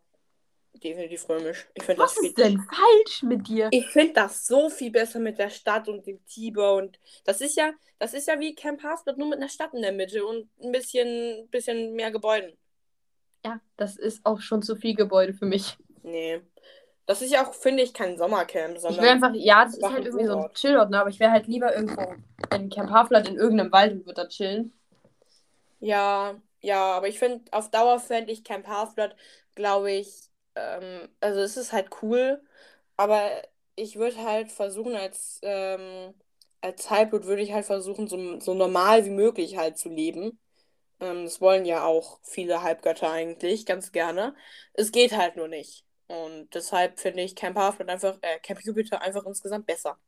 Definitiv 0.80 1.28
römisch. 1.28 1.66
Ich 1.75 1.83
finde 1.85 2.02
das 2.02 2.12
Was 2.12 2.18
viel 2.18 2.28
ist 2.28 2.38
denn 2.38 2.61
falsch 2.61 3.23
mit 3.23 3.49
dir? 3.49 3.68
Ich 3.71 3.87
finde 3.88 4.14
das 4.14 4.47
so 4.47 4.71
viel 4.71 4.90
besser 4.90 5.18
mit 5.18 5.38
der 5.38 5.50
Stadt 5.50 5.88
und 5.88 6.06
dem 6.06 6.25
Tiber 6.26 6.75
und 6.75 6.99
das 7.25 7.40
ist 7.40 7.56
ja, 7.56 7.73
das 7.99 8.14
ist 8.14 8.28
ja 8.28 8.38
wie 8.40 8.54
Camp 8.54 8.83
Halfblood, 8.83 9.18
nur 9.18 9.28
mit 9.28 9.38
einer 9.38 9.49
Stadt 9.49 9.75
in 9.75 9.83
der 9.83 9.92
Mitte 9.92 10.25
und 10.25 10.49
ein 10.62 10.73
bisschen, 10.73 11.49
bisschen 11.50 11.95
mehr 11.95 12.11
Gebäuden. 12.11 12.56
Ja, 13.45 13.61
das 13.76 13.97
ist 13.97 14.25
auch 14.26 14.40
schon 14.40 14.62
zu 14.62 14.76
viel 14.76 14.95
Gebäude 14.95 15.33
für 15.35 15.47
mich. 15.47 15.76
Nee. 16.02 16.40
Das 17.06 17.23
ist 17.23 17.30
ja 17.33 17.47
auch, 17.47 17.54
finde 17.54 17.85
ich, 17.85 17.95
kein 17.95 18.18
Sommercamp, 18.18 18.75
Ich 18.75 18.80
sondern. 18.83 19.02
will 19.04 19.11
einfach, 19.11 19.30
ja, 19.35 19.64
das 19.64 19.76
ist 19.76 19.85
halt 19.85 20.04
irgendwie 20.06 20.26
so 20.26 20.38
ein. 20.38 20.52
Chillort, 20.54 20.90
ne? 20.90 21.00
Aber 21.00 21.11
ich 21.11 21.21
wäre 21.21 21.30
halt 21.30 21.47
lieber 21.47 21.75
irgendwo 21.75 22.14
in 22.52 22.68
Camp 22.68 22.90
Halfblood 22.90 23.28
in 23.28 23.37
irgendeinem 23.37 23.71
Wald 23.71 23.92
und 23.92 24.06
würde 24.06 24.23
da 24.23 24.28
chillen. 24.28 24.73
Ja, 25.78 26.40
ja, 26.61 26.83
aber 26.97 27.06
ich 27.09 27.18
finde, 27.18 27.45
auf 27.52 27.71
Dauer 27.71 28.00
fände 28.00 28.33
ich 28.33 28.42
Camp 28.42 28.66
Half-Blood, 28.66 29.14
glaube 29.54 29.92
ich, 29.92 30.30
ähm, 30.57 31.09
also 31.21 31.41
es 31.41 31.57
ist 31.57 31.73
halt 31.73 31.89
cool, 32.03 32.43
aber 32.97 33.31
ich 33.77 33.97
würde 33.97 34.23
halt 34.23 34.51
versuchen, 34.53 34.97
als, 34.97 35.39
ähm, 35.43 36.15
als 36.61 36.91
Halbblut 36.91 37.25
würde 37.27 37.43
ich 37.43 37.53
halt 37.53 37.67
versuchen, 37.67 38.09
so, 38.09 38.41
so 38.41 38.55
normal 38.55 39.05
wie 39.05 39.11
möglich 39.11 39.57
halt 39.57 39.79
zu 39.79 39.89
leben. 39.89 40.39
Ähm, 41.01 41.25
das 41.25 41.41
wollen 41.41 41.65
ja 41.67 41.85
auch 41.85 42.19
viele 42.23 42.63
Halbgötter 42.63 43.11
eigentlich, 43.11 43.67
ganz 43.67 43.93
gerne. 43.93 44.35
Es 44.75 44.93
geht 44.93 45.13
halt 45.17 45.37
nur 45.37 45.49
nicht. 45.49 45.85
Und 46.09 46.49
deshalb 46.55 47.01
finde 47.01 47.23
ich 47.23 47.37
Camp 47.37 47.57
Half-Blood 47.59 47.91
einfach, 47.91 48.19
äh, 48.23 48.39
Camp 48.41 48.63
Jupiter 48.63 49.03
einfach 49.03 49.25
insgesamt 49.27 49.67
besser. 49.67 49.99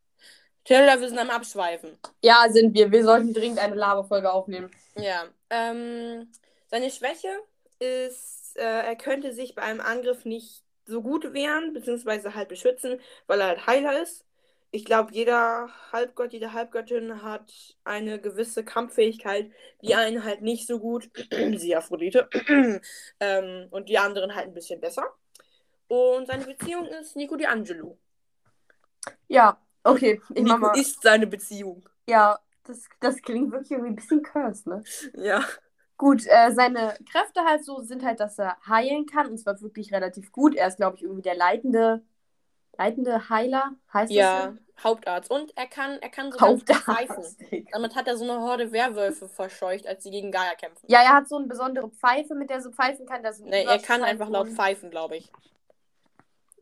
Taylor, 0.64 1.00
wir 1.00 1.08
sind 1.08 1.18
am 1.18 1.30
Abschweifen. 1.30 1.98
Ja, 2.22 2.46
sind 2.50 2.74
wir. 2.74 2.90
Wir 2.92 3.04
sollten 3.04 3.32
dringend 3.32 3.58
eine 3.58 3.74
Lava-Folge 3.74 4.30
aufnehmen. 4.30 4.70
Ja, 4.96 5.24
ähm, 5.50 6.30
seine 6.66 6.90
Schwäche 6.90 7.30
ist, 7.78 8.47
äh, 8.58 8.86
er 8.86 8.96
könnte 8.96 9.32
sich 9.32 9.54
bei 9.54 9.62
einem 9.62 9.80
Angriff 9.80 10.24
nicht 10.24 10.64
so 10.84 11.02
gut 11.02 11.32
wehren, 11.32 11.72
beziehungsweise 11.72 12.34
halt 12.34 12.48
beschützen, 12.48 13.00
weil 13.26 13.40
er 13.40 13.48
halt 13.48 13.66
Heiler 13.66 14.02
ist. 14.02 14.24
Ich 14.70 14.84
glaube, 14.84 15.12
jeder 15.12 15.70
Halbgott, 15.92 16.32
jede 16.32 16.52
Halbgöttin 16.52 17.22
hat 17.22 17.52
eine 17.84 18.20
gewisse 18.20 18.64
Kampffähigkeit, 18.64 19.50
die 19.82 19.94
einen 19.94 20.24
halt 20.24 20.42
nicht 20.42 20.66
so 20.66 20.78
gut, 20.78 21.10
sie 21.56 21.74
Aphrodite, 21.74 22.28
ähm, 23.20 23.68
und 23.70 23.88
die 23.88 23.98
anderen 23.98 24.34
halt 24.34 24.48
ein 24.48 24.54
bisschen 24.54 24.80
besser. 24.80 25.04
Und 25.88 26.26
seine 26.26 26.44
Beziehung 26.44 26.86
ist 26.86 27.16
Nico 27.16 27.34
D'Angelo. 27.36 27.96
Ja, 29.28 29.58
okay. 29.84 30.20
Ich 30.34 30.42
mach 30.42 30.56
Nico 30.56 30.66
mal. 30.66 30.78
ist 30.78 31.02
seine 31.02 31.26
Beziehung. 31.26 31.88
Ja, 32.06 32.38
das, 32.64 32.88
das 33.00 33.22
klingt 33.22 33.50
wirklich 33.50 33.70
irgendwie 33.70 33.92
ein 33.92 33.96
bisschen 33.96 34.22
cursed, 34.22 34.66
ne? 34.66 34.84
Ja. 35.14 35.42
Gut, 35.98 36.24
äh, 36.26 36.52
seine 36.52 36.96
Kräfte 37.10 37.44
halt 37.44 37.64
so 37.64 37.80
sind 37.80 38.04
halt, 38.04 38.20
dass 38.20 38.38
er 38.38 38.56
heilen 38.66 39.04
kann. 39.06 39.26
Und 39.26 39.38
zwar 39.38 39.60
wirklich 39.60 39.92
relativ 39.92 40.30
gut. 40.30 40.54
Er 40.54 40.68
ist, 40.68 40.76
glaube 40.76 40.96
ich, 40.96 41.02
irgendwie 41.02 41.22
der 41.22 41.36
leitende, 41.36 42.02
leitende 42.78 43.28
Heiler. 43.28 43.72
Heißt 43.92 44.12
Ja, 44.12 44.52
das 44.52 44.84
Hauptarzt. 44.84 45.28
Und 45.28 45.56
er 45.56 45.66
kann, 45.66 45.98
er 46.00 46.08
kann 46.08 46.30
so? 46.30 46.38
sogar 46.38 46.76
pfeifen. 46.76 47.24
Damit 47.72 47.96
hat 47.96 48.06
er 48.06 48.16
so 48.16 48.22
eine 48.22 48.40
Horde 48.40 48.70
Werwölfe 48.70 49.28
verscheucht, 49.28 49.88
als 49.88 50.04
sie 50.04 50.12
gegen 50.12 50.30
Gaia 50.30 50.54
kämpfen. 50.54 50.86
Ja, 50.88 51.00
er 51.00 51.14
hat 51.14 51.28
so 51.28 51.36
eine 51.36 51.48
besondere 51.48 51.90
Pfeife, 51.90 52.36
mit 52.36 52.48
der 52.48 52.58
er 52.58 52.62
so 52.62 52.70
pfeifen 52.70 53.04
kann. 53.04 53.24
Das 53.24 53.40
Nee, 53.40 53.64
er 53.64 53.80
kann 53.80 54.04
einfach 54.04 54.28
laut 54.28 54.48
pfeifen, 54.48 54.90
glaube 54.90 55.16
ich. 55.16 55.32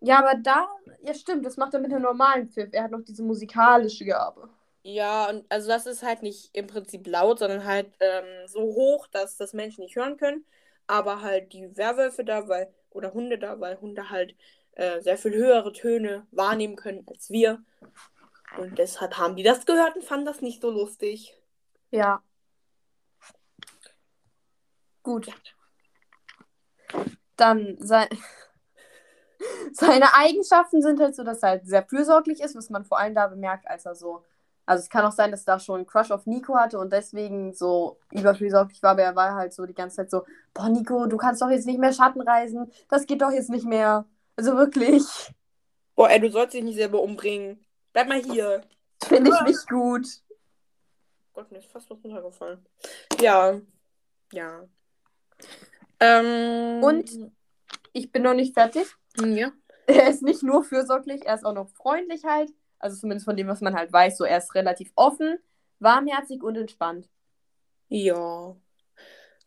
Ja, 0.01 0.19
aber 0.19 0.35
da, 0.35 0.67
ja 1.03 1.13
stimmt, 1.13 1.45
das 1.45 1.59
macht 1.59 1.75
er 1.75 1.81
mit 1.81 1.93
einem 1.93 2.03
normalen 2.03 2.49
Pfiff. 2.49 2.71
Er 2.73 2.85
hat 2.85 2.91
noch 2.91 3.03
diese 3.03 3.23
musikalische 3.23 4.07
Gabe. 4.07 4.49
Ja, 4.89 5.29
und 5.29 5.45
also 5.49 5.67
das 5.67 5.85
ist 5.87 6.05
halt 6.05 6.23
nicht 6.23 6.51
im 6.55 6.69
Prinzip 6.69 7.09
laut, 7.09 7.41
sondern 7.41 7.65
halt 7.65 7.93
ähm, 7.99 8.47
so 8.47 8.61
hoch, 8.61 9.09
dass 9.09 9.37
das 9.37 9.53
Menschen 9.53 9.81
nicht 9.83 9.97
hören 9.97 10.17
können. 10.17 10.47
Aber 10.87 11.23
halt 11.23 11.53
die 11.53 11.77
Werwölfe 11.77 12.25
da, 12.25 12.47
weil, 12.47 12.73
oder 12.91 13.13
Hunde 13.13 13.37
da, 13.37 13.59
weil 13.59 13.81
Hunde 13.81 14.11
halt 14.11 14.37
äh, 14.75 15.01
sehr 15.01 15.19
viel 15.19 15.35
höhere 15.35 15.73
Töne 15.73 16.25
wahrnehmen 16.31 16.77
können 16.77 17.05
als 17.09 17.31
wir. 17.31 17.65
Und 18.59 18.79
deshalb 18.79 19.19
haben 19.19 19.35
die 19.35 19.43
das 19.43 19.67
gehört 19.67 19.97
und 19.97 20.05
fanden 20.05 20.25
das 20.27 20.41
nicht 20.41 20.63
so 20.63 20.71
lustig. 20.71 21.35
Ja. 21.91 22.23
Gut. 25.03 25.27
Dann 27.35 27.77
sein... 27.81 28.07
seine 29.73 30.15
Eigenschaften 30.15 30.81
sind 30.81 31.01
halt 31.01 31.17
so, 31.17 31.25
dass 31.25 31.43
er 31.43 31.49
halt 31.49 31.67
sehr 31.67 31.85
fürsorglich 31.85 32.41
ist, 32.41 32.55
was 32.55 32.71
man 32.71 32.85
vor 32.85 33.01
allem 33.01 33.17
da 33.17 33.27
bemerkt, 33.27 33.67
als 33.67 33.85
er 33.85 33.97
so. 33.97 34.25
Also 34.67 34.83
es 34.83 34.91
kann 34.91 35.05
auch 35.05 35.13
sein, 35.13 35.31
dass 35.31 35.43
er 35.47 35.55
da 35.55 35.61
schon 35.61 35.77
einen 35.77 35.87
Crush 35.87 36.11
auf 36.11 36.27
Nico 36.27 36.57
hatte 36.57 36.79
und 36.79 36.93
deswegen 36.93 37.55
so 37.55 37.99
überfürsorglich 38.11 38.83
war, 38.83 38.91
aber 38.91 39.03
er 39.03 39.17
war 39.17 39.35
halt 39.35 39.55
so 39.55 39.65
die 39.65 39.75
ganze 39.75 39.97
Zeit 39.97 40.11
so, 40.11 40.25
boah 40.53 40.69
Nico, 40.69 41.07
du 41.07 41.17
kannst 41.17 41.41
doch 41.41 41.51
jetzt 41.51 41.67
nicht 41.67 41.79
mehr 41.79 41.93
Schatten 41.93 42.21
reisen, 42.21 42.71
das 42.89 43.07
geht 43.07 43.23
doch 43.23 43.31
jetzt 43.31 43.51
nicht 43.51 43.65
mehr. 43.65 44.05
Also 44.37 44.57
wirklich, 44.57 45.05
Boah, 45.97 46.11
ey, 46.11 46.21
du 46.21 46.31
sollst 46.31 46.53
dich 46.53 46.63
nicht 46.63 46.77
selber 46.77 47.01
umbringen. 47.01 47.65
Bleib 47.95 48.09
mal 48.09 48.23
hier. 48.23 48.61
finde 49.03 49.31
ich 49.31 49.41
nicht 49.47 49.69
gut. 49.69 50.07
Gott, 51.33 51.51
mir 51.51 51.59
ist 51.59 51.73
fast 51.73 51.89
was 51.91 52.05
runtergefallen. 52.05 52.65
Ja. 53.19 53.59
Ja. 54.33 54.69
Ähm, 55.99 56.83
Und? 56.85 57.33
Ich 57.95 58.13
bin 58.13 58.23
noch 58.23 58.35
nicht 58.35 58.53
fertig. 58.53 58.87
Ja. 59.19 59.53
Er 59.87 60.09
ist 60.09 60.23
nicht 60.23 60.43
nur 60.43 60.65
fürsorglich, 60.65 61.25
er 61.25 61.37
ist 61.37 61.47
auch 61.47 61.55
noch 61.55 61.69
freundlich 61.71 62.25
halt. 62.25 62.51
Also 62.79 62.97
zumindest 62.99 63.25
von 63.25 63.37
dem, 63.37 63.49
was 63.49 63.61
man 63.61 63.75
halt 63.75 63.93
weiß. 63.93 64.19
So, 64.19 64.25
er 64.25 64.39
ist 64.39 64.55
relativ 64.55 64.93
offen, 64.95 65.39
warmherzig 65.79 66.43
und 66.43 66.57
entspannt. 66.57 67.09
Ja. 67.89 68.57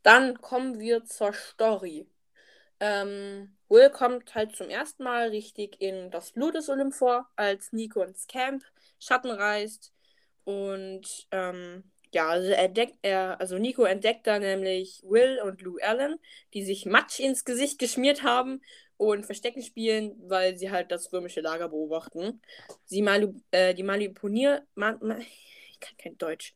Dann 0.03 0.41
kommen 0.41 0.79
wir 0.79 1.03
zur 1.05 1.33
Story. 1.33 2.07
Ähm, 2.79 3.55
Will 3.67 3.89
kommt 3.89 4.33
halt 4.36 4.55
zum 4.55 4.69
ersten 4.69 5.03
Mal 5.03 5.29
richtig 5.29 5.81
in 5.81 6.12
das 6.12 6.31
Blut 6.31 6.55
des 6.55 6.69
Olymp 6.69 6.93
vor, 6.93 7.29
als 7.36 7.74
Nico 7.74 8.01
ins 8.01 8.27
Camp 8.27 8.63
Schatten 9.00 9.31
reist. 9.31 9.93
Und 10.45 11.27
ähm, 11.31 11.83
ja, 12.12 12.29
also, 12.29 12.51
entdeckt, 12.51 12.98
er, 13.01 13.39
also 13.39 13.57
Nico 13.57 13.83
entdeckt 13.83 14.25
da 14.25 14.39
nämlich 14.39 15.01
Will 15.03 15.39
und 15.43 15.62
Lou 15.62 15.77
Allen, 15.81 16.19
die 16.53 16.63
sich 16.63 16.86
Matsch 16.86 17.19
ins 17.19 17.45
Gesicht 17.45 17.77
geschmiert 17.79 18.24
haben 18.24 18.62
und 18.99 19.25
Verstecken 19.25 19.63
spielen, 19.63 20.13
weil 20.27 20.57
sie 20.57 20.69
halt 20.69 20.91
das 20.91 21.11
römische 21.13 21.39
Lager 21.39 21.69
beobachten. 21.69 22.41
Sie 22.83 23.01
malu 23.01 23.33
äh, 23.49 23.73
die 23.73 23.83
manipulieren. 23.83 24.59
Ma 24.75 24.97
ma 24.99 25.17
ich 25.17 25.79
kann 25.79 25.95
kein 25.97 26.17
Deutsch. 26.17 26.53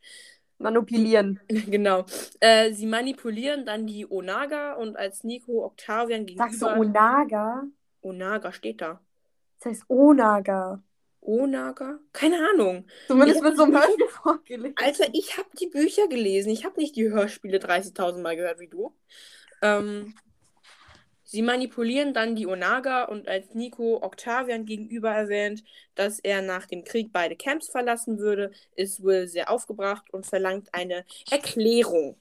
Manipulieren. 0.58 1.40
Genau. 1.72 2.06
Äh, 2.42 2.74
sie 2.74 2.86
manipulieren 2.86 3.66
dann 3.66 3.88
die 3.88 4.06
Onaga 4.06 4.74
und 4.74 4.98
als 4.98 5.24
Nico 5.24 5.64
Octavian 5.66 6.28
Sagst 6.36 6.62
du 6.62 6.66
gegenüber. 6.66 6.90
Onaga? 6.90 7.64
Onaga 8.02 8.52
steht 8.52 8.82
da. 8.82 9.00
Das 9.60 9.72
heißt 9.72 9.86
Onaga. 9.88 10.84
Onaga? 11.22 12.00
Keine 12.12 12.50
Ahnung. 12.50 12.86
Zumindest 13.08 13.42
wird 13.42 13.56
so 13.56 13.64
ein 13.64 13.72
Hörspiel 13.72 14.08
vorgelegt. 14.10 14.84
Alter, 14.84 15.06
ich 15.14 15.38
habe 15.38 15.48
die 15.58 15.68
Bücher 15.68 16.10
gelesen. 16.10 16.50
Ich 16.50 16.66
habe 16.66 16.78
nicht 16.78 16.98
die 16.98 17.10
Hörspiele 17.10 17.60
30.000 17.60 18.22
Mal 18.22 18.36
gehört 18.36 18.60
wie 18.60 18.68
du. 18.68 18.94
Ähm, 19.62 20.14
sie 21.34 21.42
manipulieren 21.42 22.14
dann 22.14 22.36
die 22.36 22.46
Onaga 22.46 23.06
und 23.06 23.28
als 23.28 23.56
Nico 23.56 24.04
Octavian 24.04 24.66
gegenüber 24.66 25.10
erwähnt, 25.10 25.64
dass 25.96 26.20
er 26.20 26.44
nach 26.44 26.68
dem 26.68 26.84
Krieg 26.84 27.12
beide 27.12 27.36
Camps 27.36 27.70
verlassen 27.70 28.20
würde, 28.20 28.52
ist 28.76 29.04
Will 29.04 29.28
sehr 29.28 29.50
aufgebracht 29.50 30.14
und 30.14 30.28
verlangt 30.28 30.70
eine 30.74 31.06
Erklärung. 31.32 32.18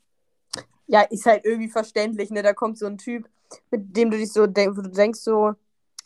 Ja, 0.87 1.03
ist 1.03 1.27
halt 1.27 1.45
irgendwie 1.45 1.69
verständlich, 1.69 2.31
ne? 2.31 2.43
Da 2.43 2.55
kommt 2.55 2.79
so 2.79 2.87
ein 2.87 2.97
Typ, 2.97 3.29
mit 3.71 3.95
dem 3.95 4.11
du 4.11 4.17
dich 4.17 4.33
so 4.33 4.47
denkst, 4.47 4.79
wo 4.79 4.81
du 4.81 4.89
denkst 4.89 5.21
so, 5.21 5.53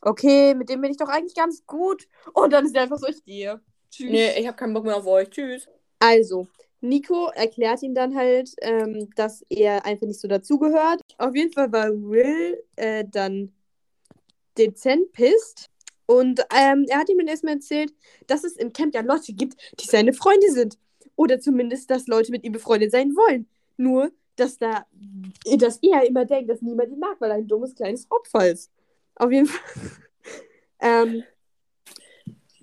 okay, 0.00 0.54
mit 0.54 0.68
dem 0.68 0.80
bin 0.80 0.90
ich 0.90 0.96
doch 0.96 1.08
eigentlich 1.08 1.36
ganz 1.36 1.64
gut. 1.64 2.08
Und 2.32 2.52
dann 2.52 2.66
ist 2.66 2.74
er 2.74 2.82
einfach 2.82 2.98
so, 2.98 3.06
ich 3.06 3.24
gehe. 3.24 3.60
Tschüss. 3.88 4.10
Nee, 4.10 4.36
ich 4.36 4.48
habe 4.48 4.56
keinen 4.56 4.74
Bock 4.74 4.84
mehr 4.84 4.96
auf 4.96 5.06
euch. 5.06 5.30
Tschüss. 5.30 5.68
Also, 6.00 6.48
Nico 6.88 7.28
erklärt 7.34 7.82
ihm 7.82 7.94
dann 7.94 8.14
halt, 8.16 8.54
ähm, 8.62 9.10
dass 9.16 9.44
er 9.48 9.84
einfach 9.86 10.06
nicht 10.06 10.20
so 10.20 10.28
dazugehört. 10.28 11.00
Auf 11.18 11.34
jeden 11.34 11.52
Fall 11.52 11.72
war 11.72 11.90
Will 11.90 12.62
äh, 12.76 13.04
dann 13.06 13.52
dezent 14.58 15.12
pisst. 15.12 15.70
Und 16.06 16.40
ähm, 16.54 16.86
er 16.88 16.98
hat 17.00 17.08
ihm 17.08 17.18
dann 17.18 17.28
erstmal 17.28 17.54
erzählt, 17.54 17.92
dass 18.26 18.44
es 18.44 18.56
im 18.56 18.72
Camp 18.72 18.94
ja 18.94 19.00
Leute 19.00 19.32
gibt, 19.32 19.56
die 19.80 19.86
seine 19.86 20.12
Freunde 20.12 20.50
sind. 20.50 20.78
Oder 21.16 21.40
zumindest, 21.40 21.90
dass 21.90 22.06
Leute 22.06 22.30
mit 22.30 22.44
ihm 22.44 22.52
befreundet 22.52 22.92
sein 22.92 23.16
wollen. 23.16 23.48
Nur, 23.76 24.12
dass 24.36 24.58
da, 24.58 24.86
dass 25.58 25.78
er 25.82 26.06
immer 26.06 26.24
denkt, 26.24 26.50
dass 26.50 26.62
niemand 26.62 26.90
ihn 26.92 26.98
mag, 26.98 27.16
weil 27.20 27.30
er 27.30 27.36
ein 27.36 27.48
dummes 27.48 27.74
kleines 27.74 28.06
Opfer 28.10 28.50
ist. 28.50 28.70
Auf 29.16 29.32
jeden 29.32 29.46
Fall. 29.46 29.80
ähm, 30.80 31.24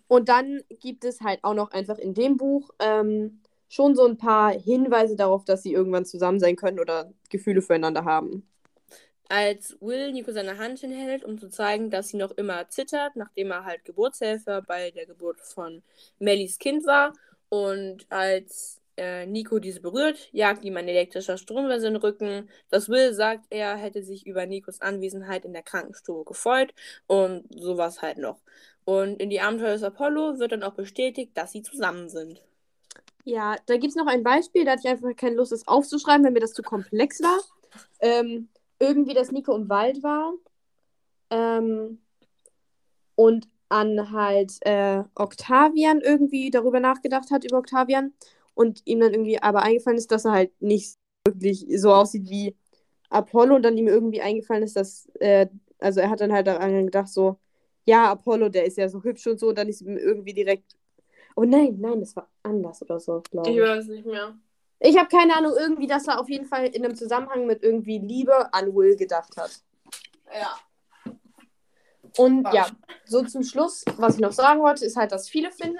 Und 0.07 0.29
dann 0.29 0.61
gibt 0.79 1.05
es 1.05 1.21
halt 1.21 1.43
auch 1.43 1.55
noch 1.55 1.71
einfach 1.71 1.97
in 1.97 2.13
dem 2.13 2.37
Buch 2.37 2.69
ähm, 2.79 3.41
schon 3.73 3.95
so 3.95 4.05
ein 4.05 4.17
paar 4.17 4.51
Hinweise 4.51 5.15
darauf, 5.15 5.45
dass 5.45 5.63
sie 5.63 5.73
irgendwann 5.73 6.05
zusammen 6.05 6.39
sein 6.39 6.55
können 6.55 6.79
oder 6.79 7.11
Gefühle 7.29 7.63
füreinander 7.63 8.05
haben. 8.05 8.47
Als 9.29 9.75
Will 9.81 10.11
Nico 10.11 10.31
seine 10.31 10.59
Hand 10.59 10.79
hinhält, 10.79 11.23
um 11.23 11.39
zu 11.39 11.49
zeigen, 11.49 11.89
dass 11.89 12.09
sie 12.09 12.17
noch 12.17 12.31
immer 12.31 12.69
zittert, 12.69 13.15
nachdem 13.15 13.49
er 13.49 13.65
halt 13.65 13.83
Geburtshelfer 13.83 14.61
bei 14.61 14.91
der 14.91 15.07
Geburt 15.07 15.41
von 15.41 15.81
Mellys 16.19 16.59
Kind 16.59 16.85
war. 16.85 17.13
Und 17.49 18.05
als 18.09 18.79
äh, 18.95 19.25
Nico 19.25 19.57
diese 19.57 19.81
berührt, 19.81 20.29
jagt 20.33 20.63
ihm 20.65 20.77
ein 20.77 20.87
elektrischer 20.87 21.39
Strom 21.39 21.65
über 21.65 21.79
seinen 21.79 21.95
Rücken. 21.95 22.49
Das 22.69 22.89
Will 22.89 23.13
sagt, 23.15 23.45
er 23.49 23.75
hätte 23.75 24.03
sich 24.03 24.27
über 24.27 24.45
Nikos 24.45 24.81
Anwesenheit 24.81 25.45
in 25.45 25.53
der 25.53 25.63
Krankenstube 25.63 26.25
gefreut 26.25 26.75
und 27.07 27.45
sowas 27.49 28.03
halt 28.03 28.19
noch. 28.19 28.39
Und 28.85 29.19
in 29.19 29.31
die 29.31 29.41
Abenteuer 29.41 29.73
des 29.73 29.83
Apollo 29.83 30.37
wird 30.37 30.51
dann 30.51 30.61
auch 30.61 30.75
bestätigt, 30.75 31.31
dass 31.35 31.53
sie 31.53 31.63
zusammen 31.63 32.07
sind. 32.09 32.39
Ja, 33.25 33.55
da 33.67 33.77
gibt 33.77 33.91
es 33.91 33.95
noch 33.95 34.07
ein 34.07 34.23
Beispiel, 34.23 34.65
da 34.65 34.71
hatte 34.71 34.81
ich 34.83 34.89
einfach 34.89 35.15
keine 35.15 35.35
Lust, 35.35 35.51
das 35.51 35.67
aufzuschreiben, 35.67 36.25
wenn 36.25 36.33
mir 36.33 36.41
das 36.41 36.53
zu 36.53 36.61
komplex 36.61 37.21
war. 37.21 37.39
Ähm, 37.99 38.49
irgendwie, 38.79 39.13
dass 39.13 39.31
Nico 39.31 39.55
im 39.55 39.69
Wald 39.69 40.03
war. 40.03 40.33
Ähm, 41.29 41.99
und 43.15 43.47
an 43.69 44.11
halt 44.11 44.53
äh, 44.61 45.03
Octavian 45.15 46.01
irgendwie 46.01 46.51
darüber 46.51 46.79
nachgedacht 46.79 47.31
hat, 47.31 47.45
über 47.45 47.59
Octavian. 47.59 48.13
Und 48.55 48.81
ihm 48.85 48.99
dann 48.99 49.13
irgendwie 49.13 49.41
aber 49.41 49.63
eingefallen 49.63 49.97
ist, 49.97 50.11
dass 50.11 50.25
er 50.25 50.33
halt 50.33 50.61
nicht 50.61 50.97
wirklich 51.25 51.65
so 51.79 51.93
aussieht 51.93 52.29
wie 52.29 52.55
Apollo. 53.09 53.55
Und 53.55 53.63
dann 53.63 53.77
ihm 53.77 53.87
irgendwie 53.87 54.21
eingefallen 54.21 54.63
ist, 54.63 54.75
dass, 54.75 55.07
äh, 55.19 55.47
also 55.79 56.01
er 56.01 56.09
hat 56.09 56.21
dann 56.21 56.33
halt 56.33 56.47
daran 56.47 56.85
gedacht, 56.85 57.07
so, 57.07 57.37
ja, 57.85 58.11
Apollo, 58.11 58.49
der 58.49 58.65
ist 58.65 58.77
ja 58.77 58.89
so 58.89 59.03
hübsch 59.03 59.27
und 59.27 59.39
so, 59.39 59.49
und 59.49 59.57
dann 59.57 59.69
ist 59.69 59.81
ihm 59.81 59.97
irgendwie 59.97 60.33
direkt, 60.33 60.75
oh 61.35 61.43
nein, 61.43 61.77
nein, 61.79 61.99
das 61.99 62.15
war 62.15 62.27
anders 62.43 62.81
oder 62.81 62.99
so, 62.99 63.21
glaube 63.31 63.49
ich. 63.49 63.57
Ich 63.57 63.61
weiß 63.61 63.87
nicht 63.87 64.05
mehr. 64.05 64.35
Ich 64.79 64.97
habe 64.97 65.07
keine 65.07 65.35
Ahnung, 65.35 65.53
irgendwie, 65.57 65.87
dass 65.87 66.07
er 66.07 66.19
auf 66.19 66.29
jeden 66.29 66.45
Fall 66.45 66.65
in 66.65 66.83
einem 66.83 66.95
Zusammenhang 66.95 67.45
mit 67.45 67.63
irgendwie 67.63 67.99
Liebe 67.99 68.53
an 68.53 68.75
Will 68.75 68.97
gedacht 68.97 69.37
hat. 69.37 69.61
Ja. 70.33 70.57
Und 72.17 72.43
Was? 72.43 72.53
ja, 72.53 72.67
so 73.05 73.23
zum 73.23 73.43
Schluss, 73.43 73.85
was 73.97 74.15
ich 74.15 74.21
noch 74.21 74.33
sagen 74.33 74.61
wollte, 74.61 74.85
ist 74.85 74.97
halt, 74.97 75.11
dass 75.11 75.29
viele 75.29 75.51
finden, 75.51 75.79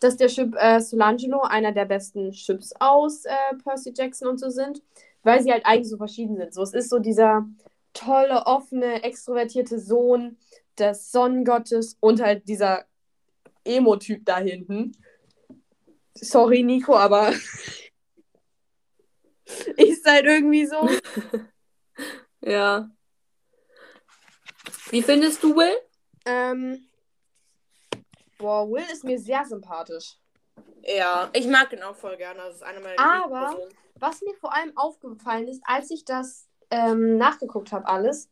dass 0.00 0.16
der 0.16 0.28
Chip 0.28 0.54
äh, 0.58 0.80
Solangelo 0.80 1.40
einer 1.40 1.72
der 1.72 1.86
besten 1.86 2.32
Chips 2.32 2.74
aus 2.78 3.24
äh, 3.24 3.32
Percy 3.64 3.92
Jackson 3.96 4.28
und 4.28 4.38
so 4.38 4.50
sind, 4.50 4.82
weil 5.22 5.42
sie 5.42 5.52
halt 5.52 5.64
eigentlich 5.64 5.88
so 5.88 5.96
verschieden 5.96 6.36
sind. 6.36 6.52
So, 6.52 6.62
es 6.62 6.74
ist 6.74 6.90
so 6.90 6.98
dieser 6.98 7.46
tolle, 7.94 8.46
offene, 8.46 9.02
extrovertierte 9.02 9.78
Sohn 9.78 10.36
des 10.78 11.12
Sonnengottes 11.12 11.96
und 12.00 12.22
halt 12.22 12.48
dieser 12.48 12.84
Emo-Typ 13.64 14.24
da 14.24 14.38
hinten. 14.38 14.96
Sorry, 16.14 16.62
Nico, 16.62 16.96
aber 16.96 17.30
ist 19.76 20.06
halt 20.06 20.26
irgendwie 20.26 20.66
so. 20.66 20.88
Ja. 22.44 22.90
Wie 24.90 25.02
findest 25.02 25.42
du 25.42 25.54
Will? 25.54 25.74
Ähm, 26.24 26.88
boah, 28.38 28.68
Will 28.68 28.84
ist 28.92 29.04
mir 29.04 29.18
sehr 29.18 29.44
sympathisch. 29.44 30.16
Ja, 30.82 31.30
ich 31.32 31.46
mag 31.46 31.72
ihn 31.72 31.82
auch 31.82 31.96
voll 31.96 32.16
gerne. 32.16 32.40
Das 32.40 32.56
ist 32.56 32.62
eine 32.62 32.80
meiner 32.80 32.98
Aber-. 32.98 33.56
Was 33.96 34.20
mir 34.22 34.34
vor 34.34 34.52
allem 34.52 34.76
aufgefallen 34.76 35.46
ist, 35.46 35.62
als 35.64 35.90
ich 35.90 36.04
das 36.04 36.48
ähm, 36.70 37.18
nachgeguckt 37.18 37.70
habe, 37.70 37.86
alles, 37.86 38.28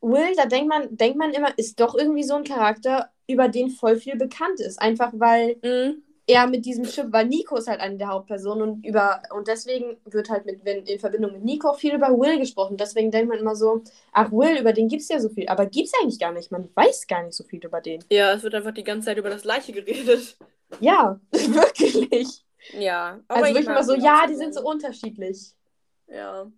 Will, 0.00 0.34
da 0.36 0.46
denkt 0.46 0.68
man, 0.68 0.96
denkt 0.96 1.16
man 1.16 1.32
immer, 1.32 1.56
ist 1.56 1.78
doch 1.78 1.94
irgendwie 1.94 2.24
so 2.24 2.34
ein 2.34 2.44
Charakter, 2.44 3.12
über 3.28 3.48
den 3.48 3.70
voll 3.70 3.96
viel 3.96 4.16
bekannt 4.16 4.60
ist. 4.60 4.80
Einfach 4.80 5.12
weil 5.14 5.56
Mhm. 5.62 6.02
er 6.26 6.46
mit 6.48 6.64
diesem 6.66 6.84
Chip, 6.84 7.06
weil 7.10 7.26
Nico 7.26 7.56
ist 7.56 7.68
halt 7.68 7.80
eine 7.80 7.96
der 7.98 8.08
Hauptpersonen 8.08 8.62
und 8.62 8.86
über 8.86 9.22
und 9.32 9.46
deswegen 9.48 9.96
wird 10.04 10.28
halt 10.28 10.44
mit, 10.46 10.64
wenn 10.64 10.84
in 10.84 10.98
Verbindung 10.98 11.32
mit 11.32 11.44
Nico 11.44 11.72
viel 11.74 11.94
über 11.94 12.08
Will 12.08 12.38
gesprochen. 12.38 12.76
Deswegen 12.76 13.10
denkt 13.10 13.28
man 13.28 13.38
immer 13.38 13.54
so, 13.54 13.82
ach 14.12 14.30
Will, 14.32 14.58
über 14.58 14.72
den 14.72 14.88
gibt's 14.88 15.08
ja 15.08 15.20
so 15.20 15.28
viel. 15.28 15.48
Aber 15.48 15.66
gibt's 15.66 15.92
eigentlich 16.00 16.18
gar 16.18 16.32
nicht. 16.32 16.50
Man 16.50 16.68
weiß 16.74 17.06
gar 17.06 17.22
nicht 17.22 17.34
so 17.34 17.44
viel 17.44 17.64
über 17.64 17.80
den. 17.80 18.02
Ja, 18.10 18.32
es 18.32 18.42
wird 18.42 18.54
einfach 18.54 18.74
die 18.74 18.84
ganze 18.84 19.06
Zeit 19.06 19.18
über 19.18 19.30
das 19.30 19.42
Gleiche 19.42 19.72
geredet. 19.72 20.36
Ja, 20.80 21.20
wirklich. 21.32 22.44
Ja. 22.72 23.20
Also 23.28 23.44
ich 23.44 23.54
wirklich 23.54 23.66
immer 23.68 23.84
so, 23.84 23.94
ja, 23.94 24.26
die 24.28 24.34
sind 24.34 24.52
so 24.52 24.62
unterschiedlich. 24.62 25.52
Ja. 26.08 26.50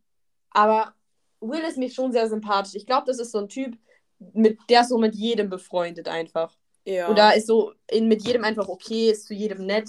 Aber 0.51 0.95
Will 1.41 1.61
ist 1.61 1.77
mir 1.79 1.91
schon 1.91 2.11
sehr 2.13 2.29
sympathisch. 2.29 2.75
Ich 2.75 2.87
glaube, 2.87 3.05
das 3.07 3.19
ist 3.19 3.33
so 3.33 3.39
ein 3.39 3.49
Typ, 3.49 3.77
mit, 4.19 4.59
der 4.69 4.83
ist 4.83 4.89
so 4.89 4.99
mit 4.99 5.15
jedem 5.15 5.49
befreundet 5.49 6.09
einfach. 6.09 6.57
Ja. 6.85 7.09
Oder 7.09 7.37
ist 7.37 7.47
so 7.47 7.73
in, 7.91 8.09
mit 8.09 8.23
jedem 8.23 8.45
einfach 8.45 8.69
okay, 8.69 9.11
ist 9.11 9.27
zu 9.27 9.35
jedem 9.35 9.67
nett. 9.67 9.89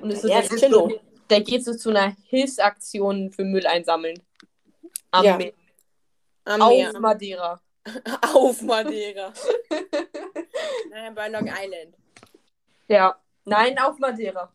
Und 0.00 0.10
ist 0.10 0.22
so, 0.22 0.28
der, 0.28 0.42
ist 0.42 0.70
so, 0.70 1.00
der 1.30 1.40
geht 1.40 1.64
so 1.64 1.74
zu 1.74 1.90
einer 1.90 2.14
Hilfsaktion 2.24 3.30
für 3.30 3.44
Müll 3.44 3.66
einsammeln. 3.66 4.22
Am 5.10 5.24
Ja. 5.24 5.36
Meer. 5.36 5.52
Am 6.44 6.62
Auf 6.62 6.70
Meer. 6.70 7.00
Madeira. 7.00 7.60
Auf 8.34 8.62
Madeira. 8.62 9.32
Nein, 10.90 11.14
bei 11.14 11.28
Long 11.28 11.46
Island. 11.46 11.96
Ja. 12.88 13.18
Nein, 13.44 13.78
auf 13.78 13.98
Madeira. 13.98 14.52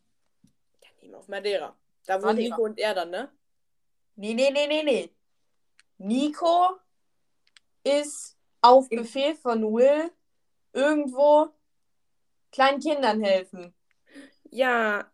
Eben 1.01 1.15
auf 1.15 1.27
Madeira. 1.27 1.75
Da 2.05 2.21
wo 2.21 2.27
Madeira. 2.27 2.55
Nico 2.55 2.63
und 2.63 2.79
er 2.79 2.93
dann, 2.93 3.09
ne? 3.11 3.29
Nee, 4.15 4.33
nee, 4.33 4.49
nee, 4.51 4.67
nee, 4.67 4.83
nee. 4.83 5.09
Nico 5.97 6.79
ist 7.83 8.38
auf 8.61 8.89
Befehl 8.89 9.35
von 9.35 9.61
Will 9.73 10.11
irgendwo 10.73 11.49
kleinen 12.51 12.79
Kindern 12.79 13.21
helfen. 13.21 13.73
Ja. 14.51 15.05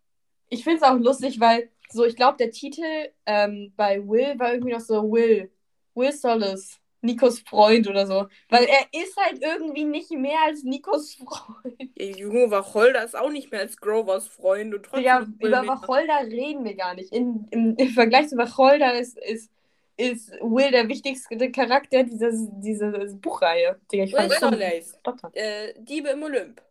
Ich 0.49 0.63
finde 0.63 0.77
es 0.77 0.84
auch 0.84 0.97
lustig, 0.97 1.39
weil 1.39 1.69
so, 1.89 2.05
ich 2.05 2.15
glaube, 2.15 2.38
der 2.38 2.51
Titel 2.51 3.10
ähm, 3.25 3.73
bei 3.75 4.08
Will 4.08 4.38
war 4.39 4.53
irgendwie 4.53 4.73
noch 4.73 4.79
so 4.79 5.12
Will. 5.12 5.51
Will 5.93 6.12
Solace. 6.12 6.79
Nikos 7.05 7.39
Freund 7.41 7.88
oder 7.88 8.08
so. 8.08 8.27
Weil 8.49 8.65
er 8.65 8.88
ist 8.99 9.15
halt 9.15 9.41
irgendwie 9.41 9.86
nicht 9.86 10.10
mehr 10.12 10.39
als 10.43 10.63
Nikos 10.63 11.15
Freund. 11.15 11.91
Ey, 11.95 12.17
Junge, 12.17 12.49
Wacholder 12.49 13.03
ist 13.03 13.15
auch 13.15 13.29
nicht 13.29 13.51
mehr 13.51 13.62
als 13.62 13.77
Grovers 13.77 14.27
Freund 14.27 14.73
und 14.73 14.84
trotzdem. 14.84 15.03
Ja, 15.03 15.25
über 15.39 15.67
Wacholder 15.67 16.21
reden 16.23 16.65
wir 16.65 16.75
gar 16.75 16.95
nicht. 16.95 17.13
In, 17.13 17.47
im, 17.51 17.75
Im 17.75 17.89
Vergleich 17.89 18.27
zu 18.27 18.38
Wacholder 18.38 18.99
ist, 18.99 19.17
ist, 19.19 19.51
ist 19.97 20.31
Will 20.41 20.71
der 20.71 20.88
wichtigste 20.88 21.51
Charakter 21.51 22.03
dieser, 22.03 22.29
dieser 22.34 22.91
Buchreihe. 23.15 23.79
Digga, 23.91 24.03
ich 24.03 24.12
Will 24.13 24.19
fand 24.19 24.31
das 24.31 24.39
so 24.39 24.49
Solace. 24.49 24.97
stottern. 24.99 25.34
Äh, 25.34 25.73
Diebe 25.77 26.10
im 26.10 26.23
Olymp. 26.23 26.62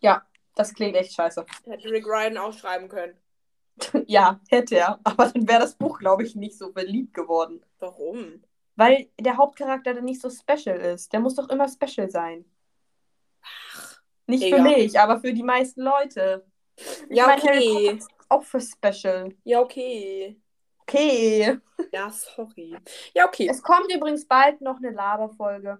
Ja, 0.00 0.22
das 0.54 0.74
klingt 0.74 0.96
echt 0.96 1.12
scheiße. 1.14 1.44
Hätte 1.66 1.90
Rick 1.90 2.06
Ryan 2.06 2.38
auch 2.38 2.52
schreiben 2.52 2.88
können. 2.88 3.16
Ja, 4.06 4.40
hätte 4.48 4.76
er. 4.76 4.98
Aber 5.04 5.28
dann 5.28 5.46
wäre 5.48 5.60
das 5.60 5.74
Buch, 5.76 5.98
glaube 6.00 6.24
ich, 6.24 6.34
nicht 6.34 6.58
so 6.58 6.72
beliebt 6.72 7.14
geworden. 7.14 7.64
Warum? 7.78 8.42
Weil 8.74 9.08
der 9.20 9.36
Hauptcharakter 9.36 9.94
dann 9.94 10.04
nicht 10.04 10.20
so 10.20 10.30
special 10.30 10.76
ist. 10.78 11.12
Der 11.12 11.20
muss 11.20 11.36
doch 11.36 11.48
immer 11.48 11.68
special 11.68 12.10
sein. 12.10 12.44
Nicht 14.26 14.44
für 14.44 14.56
Digga. 14.56 14.62
mich, 14.62 14.98
aber 14.98 15.20
für 15.20 15.32
die 15.32 15.42
meisten 15.42 15.82
Leute. 15.82 16.44
Ich 17.08 17.16
Ja, 17.16 17.26
meine, 17.28 17.40
okay. 17.42 17.96
Ist 17.96 18.10
auch 18.28 18.42
für 18.42 18.60
special. 18.60 19.34
Ja, 19.44 19.60
okay. 19.60 20.40
Okay. 20.88 21.58
Ja, 21.92 22.10
sorry. 22.10 22.76
Ja, 23.14 23.26
okay. 23.26 23.46
Es 23.50 23.62
kommt 23.62 23.92
übrigens 23.94 24.26
bald 24.26 24.60
noch 24.60 24.78
eine 24.78 24.90
Laberfolge. 24.90 25.78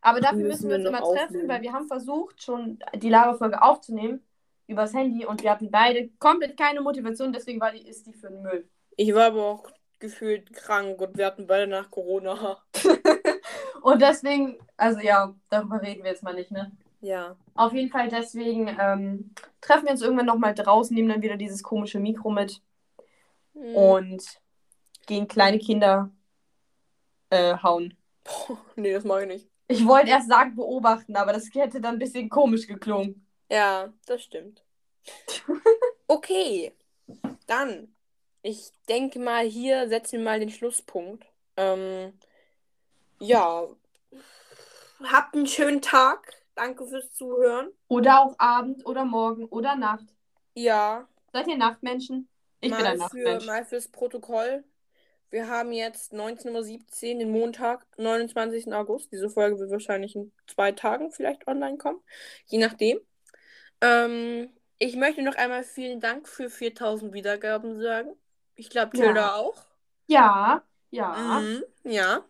Aber 0.00 0.20
dafür 0.20 0.38
Müssen 0.38 0.68
müssen 0.68 0.70
wir 0.70 0.76
uns 0.76 0.86
immer 0.86 1.00
noch 1.00 1.12
treffen, 1.12 1.24
aufnehmen. 1.24 1.48
weil 1.48 1.62
wir 1.62 1.72
haben 1.72 1.86
versucht, 1.86 2.42
schon 2.42 2.78
die 2.94 3.08
Laberfolge 3.08 3.60
aufzunehmen 3.60 4.22
übers 4.68 4.94
Handy 4.94 5.24
und 5.24 5.42
wir 5.42 5.50
hatten 5.50 5.70
beide 5.70 6.08
komplett 6.18 6.56
keine 6.56 6.80
Motivation, 6.80 7.32
deswegen 7.32 7.60
war 7.60 7.72
die, 7.72 7.86
ist 7.86 8.06
die 8.06 8.14
für 8.14 8.28
den 8.28 8.42
Müll. 8.42 8.68
Ich 8.96 9.14
war 9.14 9.26
aber 9.26 9.44
auch 9.44 9.70
gefühlt 9.98 10.52
krank 10.52 11.00
und 11.00 11.16
wir 11.16 11.26
hatten 11.26 11.46
beide 11.46 11.66
nach 11.66 11.90
Corona. 11.90 12.58
Und 13.82 14.02
deswegen, 14.02 14.58
also 14.76 14.98
ja, 14.98 15.32
darüber 15.48 15.80
reden 15.80 16.02
wir 16.02 16.10
jetzt 16.10 16.24
mal 16.24 16.34
nicht, 16.34 16.50
ne? 16.50 16.72
Ja. 17.00 17.36
Auf 17.54 17.72
jeden 17.72 17.88
Fall 17.88 18.08
deswegen 18.08 18.68
ähm, 18.80 19.32
treffen 19.60 19.84
wir 19.84 19.92
uns 19.92 20.02
irgendwann 20.02 20.26
nochmal 20.26 20.54
draußen, 20.54 20.92
nehmen 20.92 21.08
dann 21.08 21.22
wieder 21.22 21.36
dieses 21.36 21.62
komische 21.62 22.00
Mikro 22.00 22.30
mit 22.30 22.60
Hm. 23.56 23.74
und 23.74 24.22
gehen 25.06 25.26
kleine 25.28 25.58
Kinder 25.58 26.10
äh, 27.30 27.56
hauen. 27.62 27.96
nee, 28.76 28.92
das 28.92 29.04
mache 29.04 29.22
ich 29.22 29.28
nicht. 29.28 29.48
Ich 29.68 29.86
wollte 29.86 30.10
erst 30.10 30.28
sagen 30.28 30.54
beobachten, 30.54 31.16
aber 31.16 31.32
das 31.32 31.48
hätte 31.52 31.80
dann 31.80 31.94
ein 31.94 31.98
bisschen 31.98 32.28
komisch 32.28 32.66
geklungen. 32.66 33.26
Ja, 33.50 33.92
das 34.06 34.22
stimmt. 34.22 34.62
okay. 36.06 36.72
Dann. 37.46 37.92
Ich 38.42 38.70
denke 38.88 39.18
mal, 39.18 39.44
hier 39.44 39.88
setzen 39.88 40.18
wir 40.18 40.24
mal 40.24 40.38
den 40.38 40.50
Schlusspunkt. 40.50 41.26
Ähm, 41.56 42.12
ja. 43.18 43.66
Habt 45.02 45.34
einen 45.34 45.46
schönen 45.46 45.82
Tag. 45.82 46.32
Danke 46.54 46.86
fürs 46.86 47.12
Zuhören. 47.12 47.70
Oder 47.88 48.22
auch 48.22 48.38
Abend 48.38 48.86
oder 48.86 49.04
Morgen 49.04 49.46
oder 49.46 49.74
Nacht. 49.74 50.06
Ja. 50.54 51.08
Seid 51.32 51.48
ihr 51.48 51.56
Nachtmenschen? 51.56 52.28
Ich 52.66 52.76
bin 52.76 52.86
mal 52.86 52.86
ein 52.86 52.98
für, 52.98 53.40
mal 53.40 53.64
fürs 53.64 53.88
Protokoll. 53.88 54.64
Wir 55.30 55.48
haben 55.48 55.72
jetzt 55.72 56.12
19.17 56.12 57.14
Uhr, 57.14 57.18
den 57.20 57.30
Montag, 57.30 57.86
29. 57.98 58.74
August. 58.74 59.12
Diese 59.12 59.30
Folge 59.30 59.58
wird 59.58 59.70
wahrscheinlich 59.70 60.16
in 60.16 60.32
zwei 60.46 60.72
Tagen 60.72 61.12
vielleicht 61.12 61.46
online 61.48 61.78
kommen. 61.78 62.00
Je 62.46 62.58
nachdem. 62.58 63.00
Ähm, 63.80 64.50
ich 64.78 64.96
möchte 64.96 65.22
noch 65.22 65.36
einmal 65.36 65.64
vielen 65.64 66.00
Dank 66.00 66.28
für 66.28 66.50
4000 66.50 67.12
Wiedergaben 67.14 67.80
sagen. 67.80 68.16
Ich 68.56 68.70
glaube, 68.70 68.92
Tilda 68.92 69.26
Ja. 69.28 69.34
auch. 69.36 69.64
Ja, 70.08 70.62
ja. 70.90 71.14
Mhm, 71.14 71.64
ja. 71.84 72.24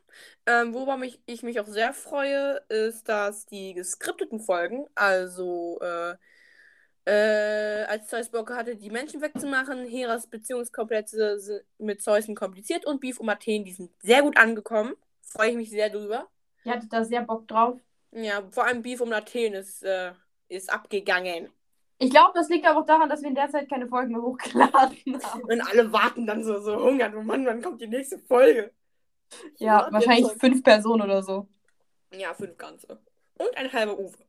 Ähm, 0.46 0.72
worüber 0.74 0.96
mich, 0.96 1.20
ich 1.26 1.42
mich 1.42 1.58
auch 1.60 1.66
sehr 1.66 1.92
freue, 1.92 2.62
ist, 2.68 3.08
dass 3.08 3.46
die 3.46 3.74
geskripteten 3.74 4.40
Folgen, 4.40 4.86
also 4.94 5.78
äh, 5.80 6.16
äh, 7.06 7.84
als 7.84 8.08
Zeus 8.08 8.30
Bock 8.30 8.50
hatte, 8.50 8.76
die 8.76 8.90
Menschen 8.90 9.22
wegzumachen, 9.22 9.86
Heras 9.86 10.26
Beziehungskomplexe 10.26 11.64
mit 11.78 12.02
Zeus 12.02 12.26
sind 12.26 12.34
kompliziert 12.34 12.84
und 12.84 13.00
Beef 13.00 13.20
um 13.20 13.28
Athen, 13.28 13.64
die 13.64 13.72
sind 13.72 13.90
sehr 14.02 14.22
gut 14.22 14.36
angekommen. 14.36 14.94
Freue 15.22 15.50
ich 15.50 15.56
mich 15.56 15.70
sehr 15.70 15.88
drüber. 15.88 16.28
Ihr 16.64 16.72
hattet 16.72 16.92
da 16.92 17.04
sehr 17.04 17.22
Bock 17.22 17.46
drauf. 17.46 17.78
Ja, 18.10 18.42
vor 18.50 18.66
allem 18.66 18.82
Beef 18.82 19.00
um 19.00 19.12
Athen 19.12 19.54
ist, 19.54 19.84
äh, 19.84 20.12
ist 20.48 20.68
abgegangen. 20.72 21.48
Ich 21.98 22.10
glaube, 22.10 22.32
das 22.34 22.48
liegt 22.48 22.66
aber 22.66 22.80
auch 22.80 22.86
daran, 22.86 23.08
dass 23.08 23.22
wir 23.22 23.28
in 23.28 23.34
der 23.34 23.48
Zeit 23.50 23.70
keine 23.70 23.86
Folgen 23.86 24.12
mehr 24.12 24.22
hochgeladen 24.22 25.22
haben. 25.22 25.42
Und 25.44 25.60
alle 25.60 25.92
warten 25.92 26.26
dann 26.26 26.44
so, 26.44 26.60
so 26.60 26.76
hungern. 26.76 27.14
Oh 27.16 27.22
Mann, 27.22 27.46
wann 27.46 27.62
kommt 27.62 27.80
die 27.80 27.86
nächste 27.86 28.18
Folge? 28.18 28.72
Ja, 29.58 29.88
wahrscheinlich 29.90 30.32
fünf 30.38 30.62
Personen 30.62 31.02
oder 31.02 31.22
so. 31.22 31.48
Ja, 32.12 32.34
fünf 32.34 32.56
ganze. 32.58 33.00
Und 33.38 33.56
ein 33.56 33.72
halber 33.72 33.98
Uwe. 33.98 34.25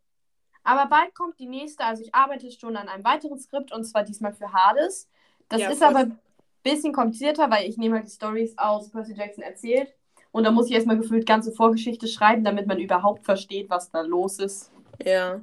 Aber 0.68 0.88
bald 0.90 1.16
kommt 1.16 1.40
die 1.40 1.48
nächste. 1.48 1.84
Also 1.86 2.04
ich 2.04 2.14
arbeite 2.14 2.52
schon 2.52 2.76
an 2.76 2.90
einem 2.90 3.04
weiteren 3.06 3.40
Skript 3.40 3.72
und 3.72 3.86
zwar 3.86 4.04
diesmal 4.04 4.34
für 4.34 4.52
Hades. 4.52 5.08
Das 5.50 5.62
Ja, 5.62 5.70
ist 5.70 5.80
voll. 5.80 5.88
aber 5.88 6.00
ein 6.00 6.20
bisschen 6.64 6.92
komplizierter, 6.94 7.50
weil 7.50 7.70
ich 7.70 7.78
nehme 7.78 7.96
halt 7.96 8.08
die 8.08 8.12
Stories 8.12 8.58
aus 8.58 8.90
Percy 8.92 9.14
Jackson 9.14 9.44
erzählt. 9.44 9.94
Und 10.32 10.44
da 10.44 10.52
muss 10.52 10.68
ich 10.68 10.74
erstmal 10.74 10.98
gefühlt 10.98 11.26
ganze 11.26 11.52
Vorgeschichte 11.54 12.08
schreiben, 12.08 12.44
damit 12.44 12.68
man 12.68 12.80
überhaupt 12.80 13.24
versteht, 13.26 13.70
was 13.70 13.90
da 13.92 14.02
los 14.02 14.40
ist. 14.40 14.72
Ja. 15.04 15.42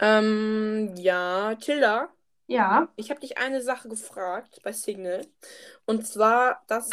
Ähm, 0.00 0.94
ja, 0.96 1.54
Tilda, 1.56 2.08
Ja. 2.46 2.88
ich 2.96 3.10
habe 3.10 3.20
dich 3.20 3.38
eine 3.38 3.60
Sache 3.62 3.88
gefragt 3.88 4.60
bei 4.62 4.72
Signal. 4.72 5.26
Und 5.86 6.06
zwar, 6.06 6.62
dass 6.68 6.90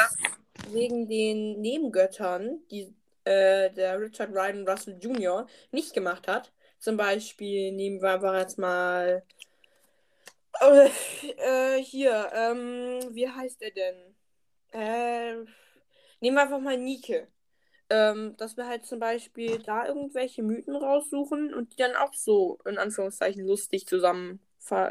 wegen 0.71 1.07
den 1.07 1.61
Nebengöttern, 1.61 2.59
die 2.71 2.93
äh, 3.25 3.71
der 3.71 3.99
Richard 3.99 4.31
Ryan 4.33 4.67
Russell 4.67 4.97
Jr. 4.99 5.45
nicht 5.71 5.93
gemacht 5.93 6.27
hat. 6.27 6.51
Zum 6.85 6.97
Beispiel 6.97 7.71
nehmen 7.71 7.99
wir 7.99 8.11
einfach 8.11 8.35
jetzt 8.37 8.59
mal. 8.59 9.23
Äh, 10.61 10.89
äh, 11.37 11.81
hier, 11.81 12.29
ähm, 12.31 12.99
wie 13.09 13.27
heißt 13.27 13.59
er 13.63 13.71
denn? 13.71 13.95
Äh, 14.71 15.33
nehmen 16.21 16.37
wir 16.37 16.43
einfach 16.43 16.59
mal 16.59 16.77
Nike. 16.77 17.25
Ähm, 17.89 18.35
dass 18.37 18.55
wir 18.55 18.67
halt 18.67 18.85
zum 18.85 18.99
Beispiel 18.99 19.57
da 19.63 19.87
irgendwelche 19.87 20.43
Mythen 20.43 20.75
raussuchen 20.75 21.55
und 21.55 21.73
die 21.73 21.77
dann 21.77 21.95
auch 21.95 22.13
so 22.13 22.59
in 22.65 22.77
Anführungszeichen 22.77 23.47
lustig 23.47 23.87
zusammen, 23.87 24.39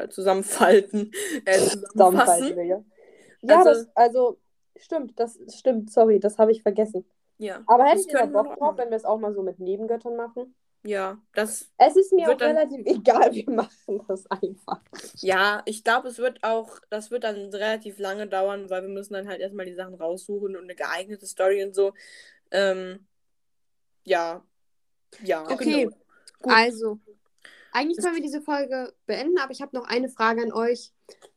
zusammenfalten, 0.09 1.13
äh, 1.45 1.59
zusammenfassen. 1.59 2.57
Digga. 2.57 2.83
Ja, 3.41 3.57
Also- 3.59 3.69
das, 3.69 3.87
also, 3.95 4.37
stimmt, 4.75 5.17
das 5.17 5.39
stimmt, 5.57 5.93
sorry, 5.93 6.19
das 6.19 6.37
habe 6.39 6.51
ich 6.51 6.61
vergessen. 6.61 7.05
Ja, 7.37 7.63
Aber 7.67 7.85
da 7.85 7.91
können 7.91 8.33
wir 8.33 8.43
Bock 8.43 8.57
drauf, 8.57 8.77
wenn 8.77 8.89
wir 8.89 8.97
es 8.97 9.05
auch 9.05 9.17
mal 9.17 9.33
so 9.33 9.43
mit 9.43 9.59
Nebengöttern 9.59 10.17
machen? 10.17 10.53
Ja, 10.85 11.17
das 11.33 11.71
Es 11.77 11.95
ist 11.95 12.13
mir 12.13 12.29
auch 12.31 12.37
dann- 12.37 12.55
relativ 12.55 12.85
egal, 12.85 13.33
wir 13.33 13.49
machen 13.49 14.03
das 14.07 14.25
einfach. 14.29 14.81
Ja, 15.17 15.61
ich 15.65 15.83
glaube, 15.83 16.07
es 16.09 16.17
wird 16.17 16.43
auch, 16.43 16.79
das 16.89 17.11
wird 17.11 17.23
dann 17.23 17.35
relativ 17.53 17.97
lange 17.99 18.27
dauern, 18.27 18.69
weil 18.69 18.83
wir 18.83 18.89
müssen 18.89 19.13
dann 19.13 19.27
halt 19.27 19.41
erstmal 19.41 19.65
die 19.65 19.73
Sachen 19.73 19.95
raussuchen 19.95 20.55
und 20.55 20.63
eine 20.63 20.75
geeignete 20.75 21.25
Story 21.25 21.63
und 21.63 21.73
so. 21.75 21.93
Ähm, 22.51 23.05
ja. 24.03 24.43
Ja, 25.23 25.43
Okay. 25.49 25.85
genau. 25.85 25.95
Gut. 26.41 26.53
Also, 26.53 26.99
eigentlich 27.71 27.97
können 27.97 28.15
wir 28.15 28.21
diese 28.21 28.41
Folge 28.41 28.93
beenden, 29.05 29.37
aber 29.39 29.51
ich 29.51 29.61
habe 29.61 29.75
noch 29.75 29.87
eine 29.87 30.09
Frage 30.09 30.43
an 30.43 30.53
euch. 30.53 30.91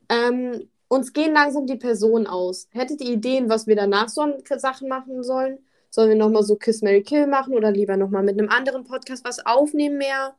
Ähm, 0.09 0.69
uns 0.89 1.13
gehen 1.13 1.33
langsam 1.35 1.67
die 1.67 1.77
Personen 1.77 2.27
aus. 2.27 2.69
Hättet 2.73 3.01
ihr 3.01 3.13
Ideen, 3.13 3.49
was 3.49 3.67
wir 3.67 3.77
danach 3.77 4.09
so 4.09 4.23
an 4.23 4.43
Sachen 4.57 4.89
machen 4.89 5.23
sollen? 5.23 5.59
Sollen 5.91 6.11
wir 6.11 6.17
nochmal 6.17 6.43
so 6.43 6.57
Kiss, 6.57 6.83
Mary 6.83 7.03
Kill 7.03 7.27
machen 7.27 7.55
oder 7.55 7.71
lieber 7.71 7.97
nochmal 7.97 8.23
mit 8.23 8.39
einem 8.39 8.51
anderen 8.51 8.85
Podcast 8.85 9.25
was 9.25 9.45
aufnehmen 9.45 9.99
mehr? 9.99 10.37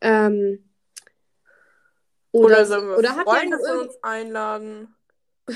Ähm, 0.00 0.64
oder, 2.32 2.64
sollen 2.64 2.88
wir 2.88 2.98
oder 2.98 3.14
Freunde 3.14 3.58
von 3.58 3.78
uns 3.86 3.98
einladen? 4.02 4.94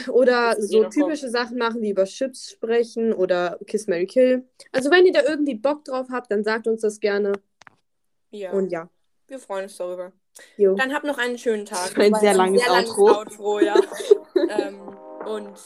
oder 0.08 0.56
so 0.58 0.84
typische 0.84 1.28
Sachen 1.28 1.58
machen, 1.58 1.82
wie 1.82 1.90
über 1.90 2.04
Chips 2.04 2.50
sprechen 2.50 3.12
oder 3.12 3.58
Kiss, 3.66 3.86
Mary 3.86 4.06
Kill. 4.06 4.48
Also 4.72 4.90
wenn 4.90 5.06
ihr 5.06 5.12
da 5.12 5.22
irgendwie 5.22 5.54
Bock 5.54 5.84
drauf 5.84 6.06
habt, 6.10 6.30
dann 6.30 6.44
sagt 6.44 6.66
uns 6.66 6.80
das 6.80 7.00
gerne. 7.00 7.32
Ja, 8.30 8.52
Und 8.52 8.70
ja. 8.70 8.88
wir 9.28 9.38
freuen 9.38 9.64
uns 9.64 9.76
darüber. 9.76 10.12
Jo. 10.56 10.74
Dann 10.76 10.94
habt 10.94 11.04
noch 11.04 11.18
einen 11.18 11.36
schönen 11.36 11.66
Tag. 11.66 11.98
Ein 11.98 12.12
Das 12.12 12.12
war 12.12 12.20
sehr 12.20 12.34
langes 12.34 12.66
Outro. 12.68 13.18
Outro, 13.18 13.60
ja. 13.60 13.78
ähm, 14.48 14.80
und 15.26 15.58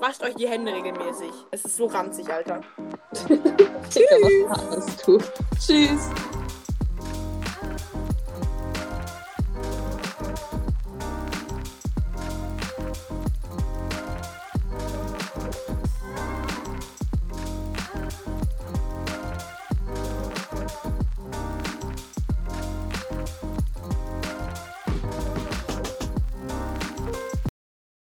wascht 0.00 0.22
euch 0.22 0.34
die 0.34 0.48
Hände 0.48 0.72
regelmäßig. 0.72 1.32
Es 1.50 1.64
ist 1.64 1.76
so 1.76 1.86
ranzig, 1.86 2.32
Alter. 2.32 2.60
Digga, 3.28 4.16
was 4.48 4.76
hast 4.76 5.06
du? 5.06 5.18
Tschüss. 5.58 6.10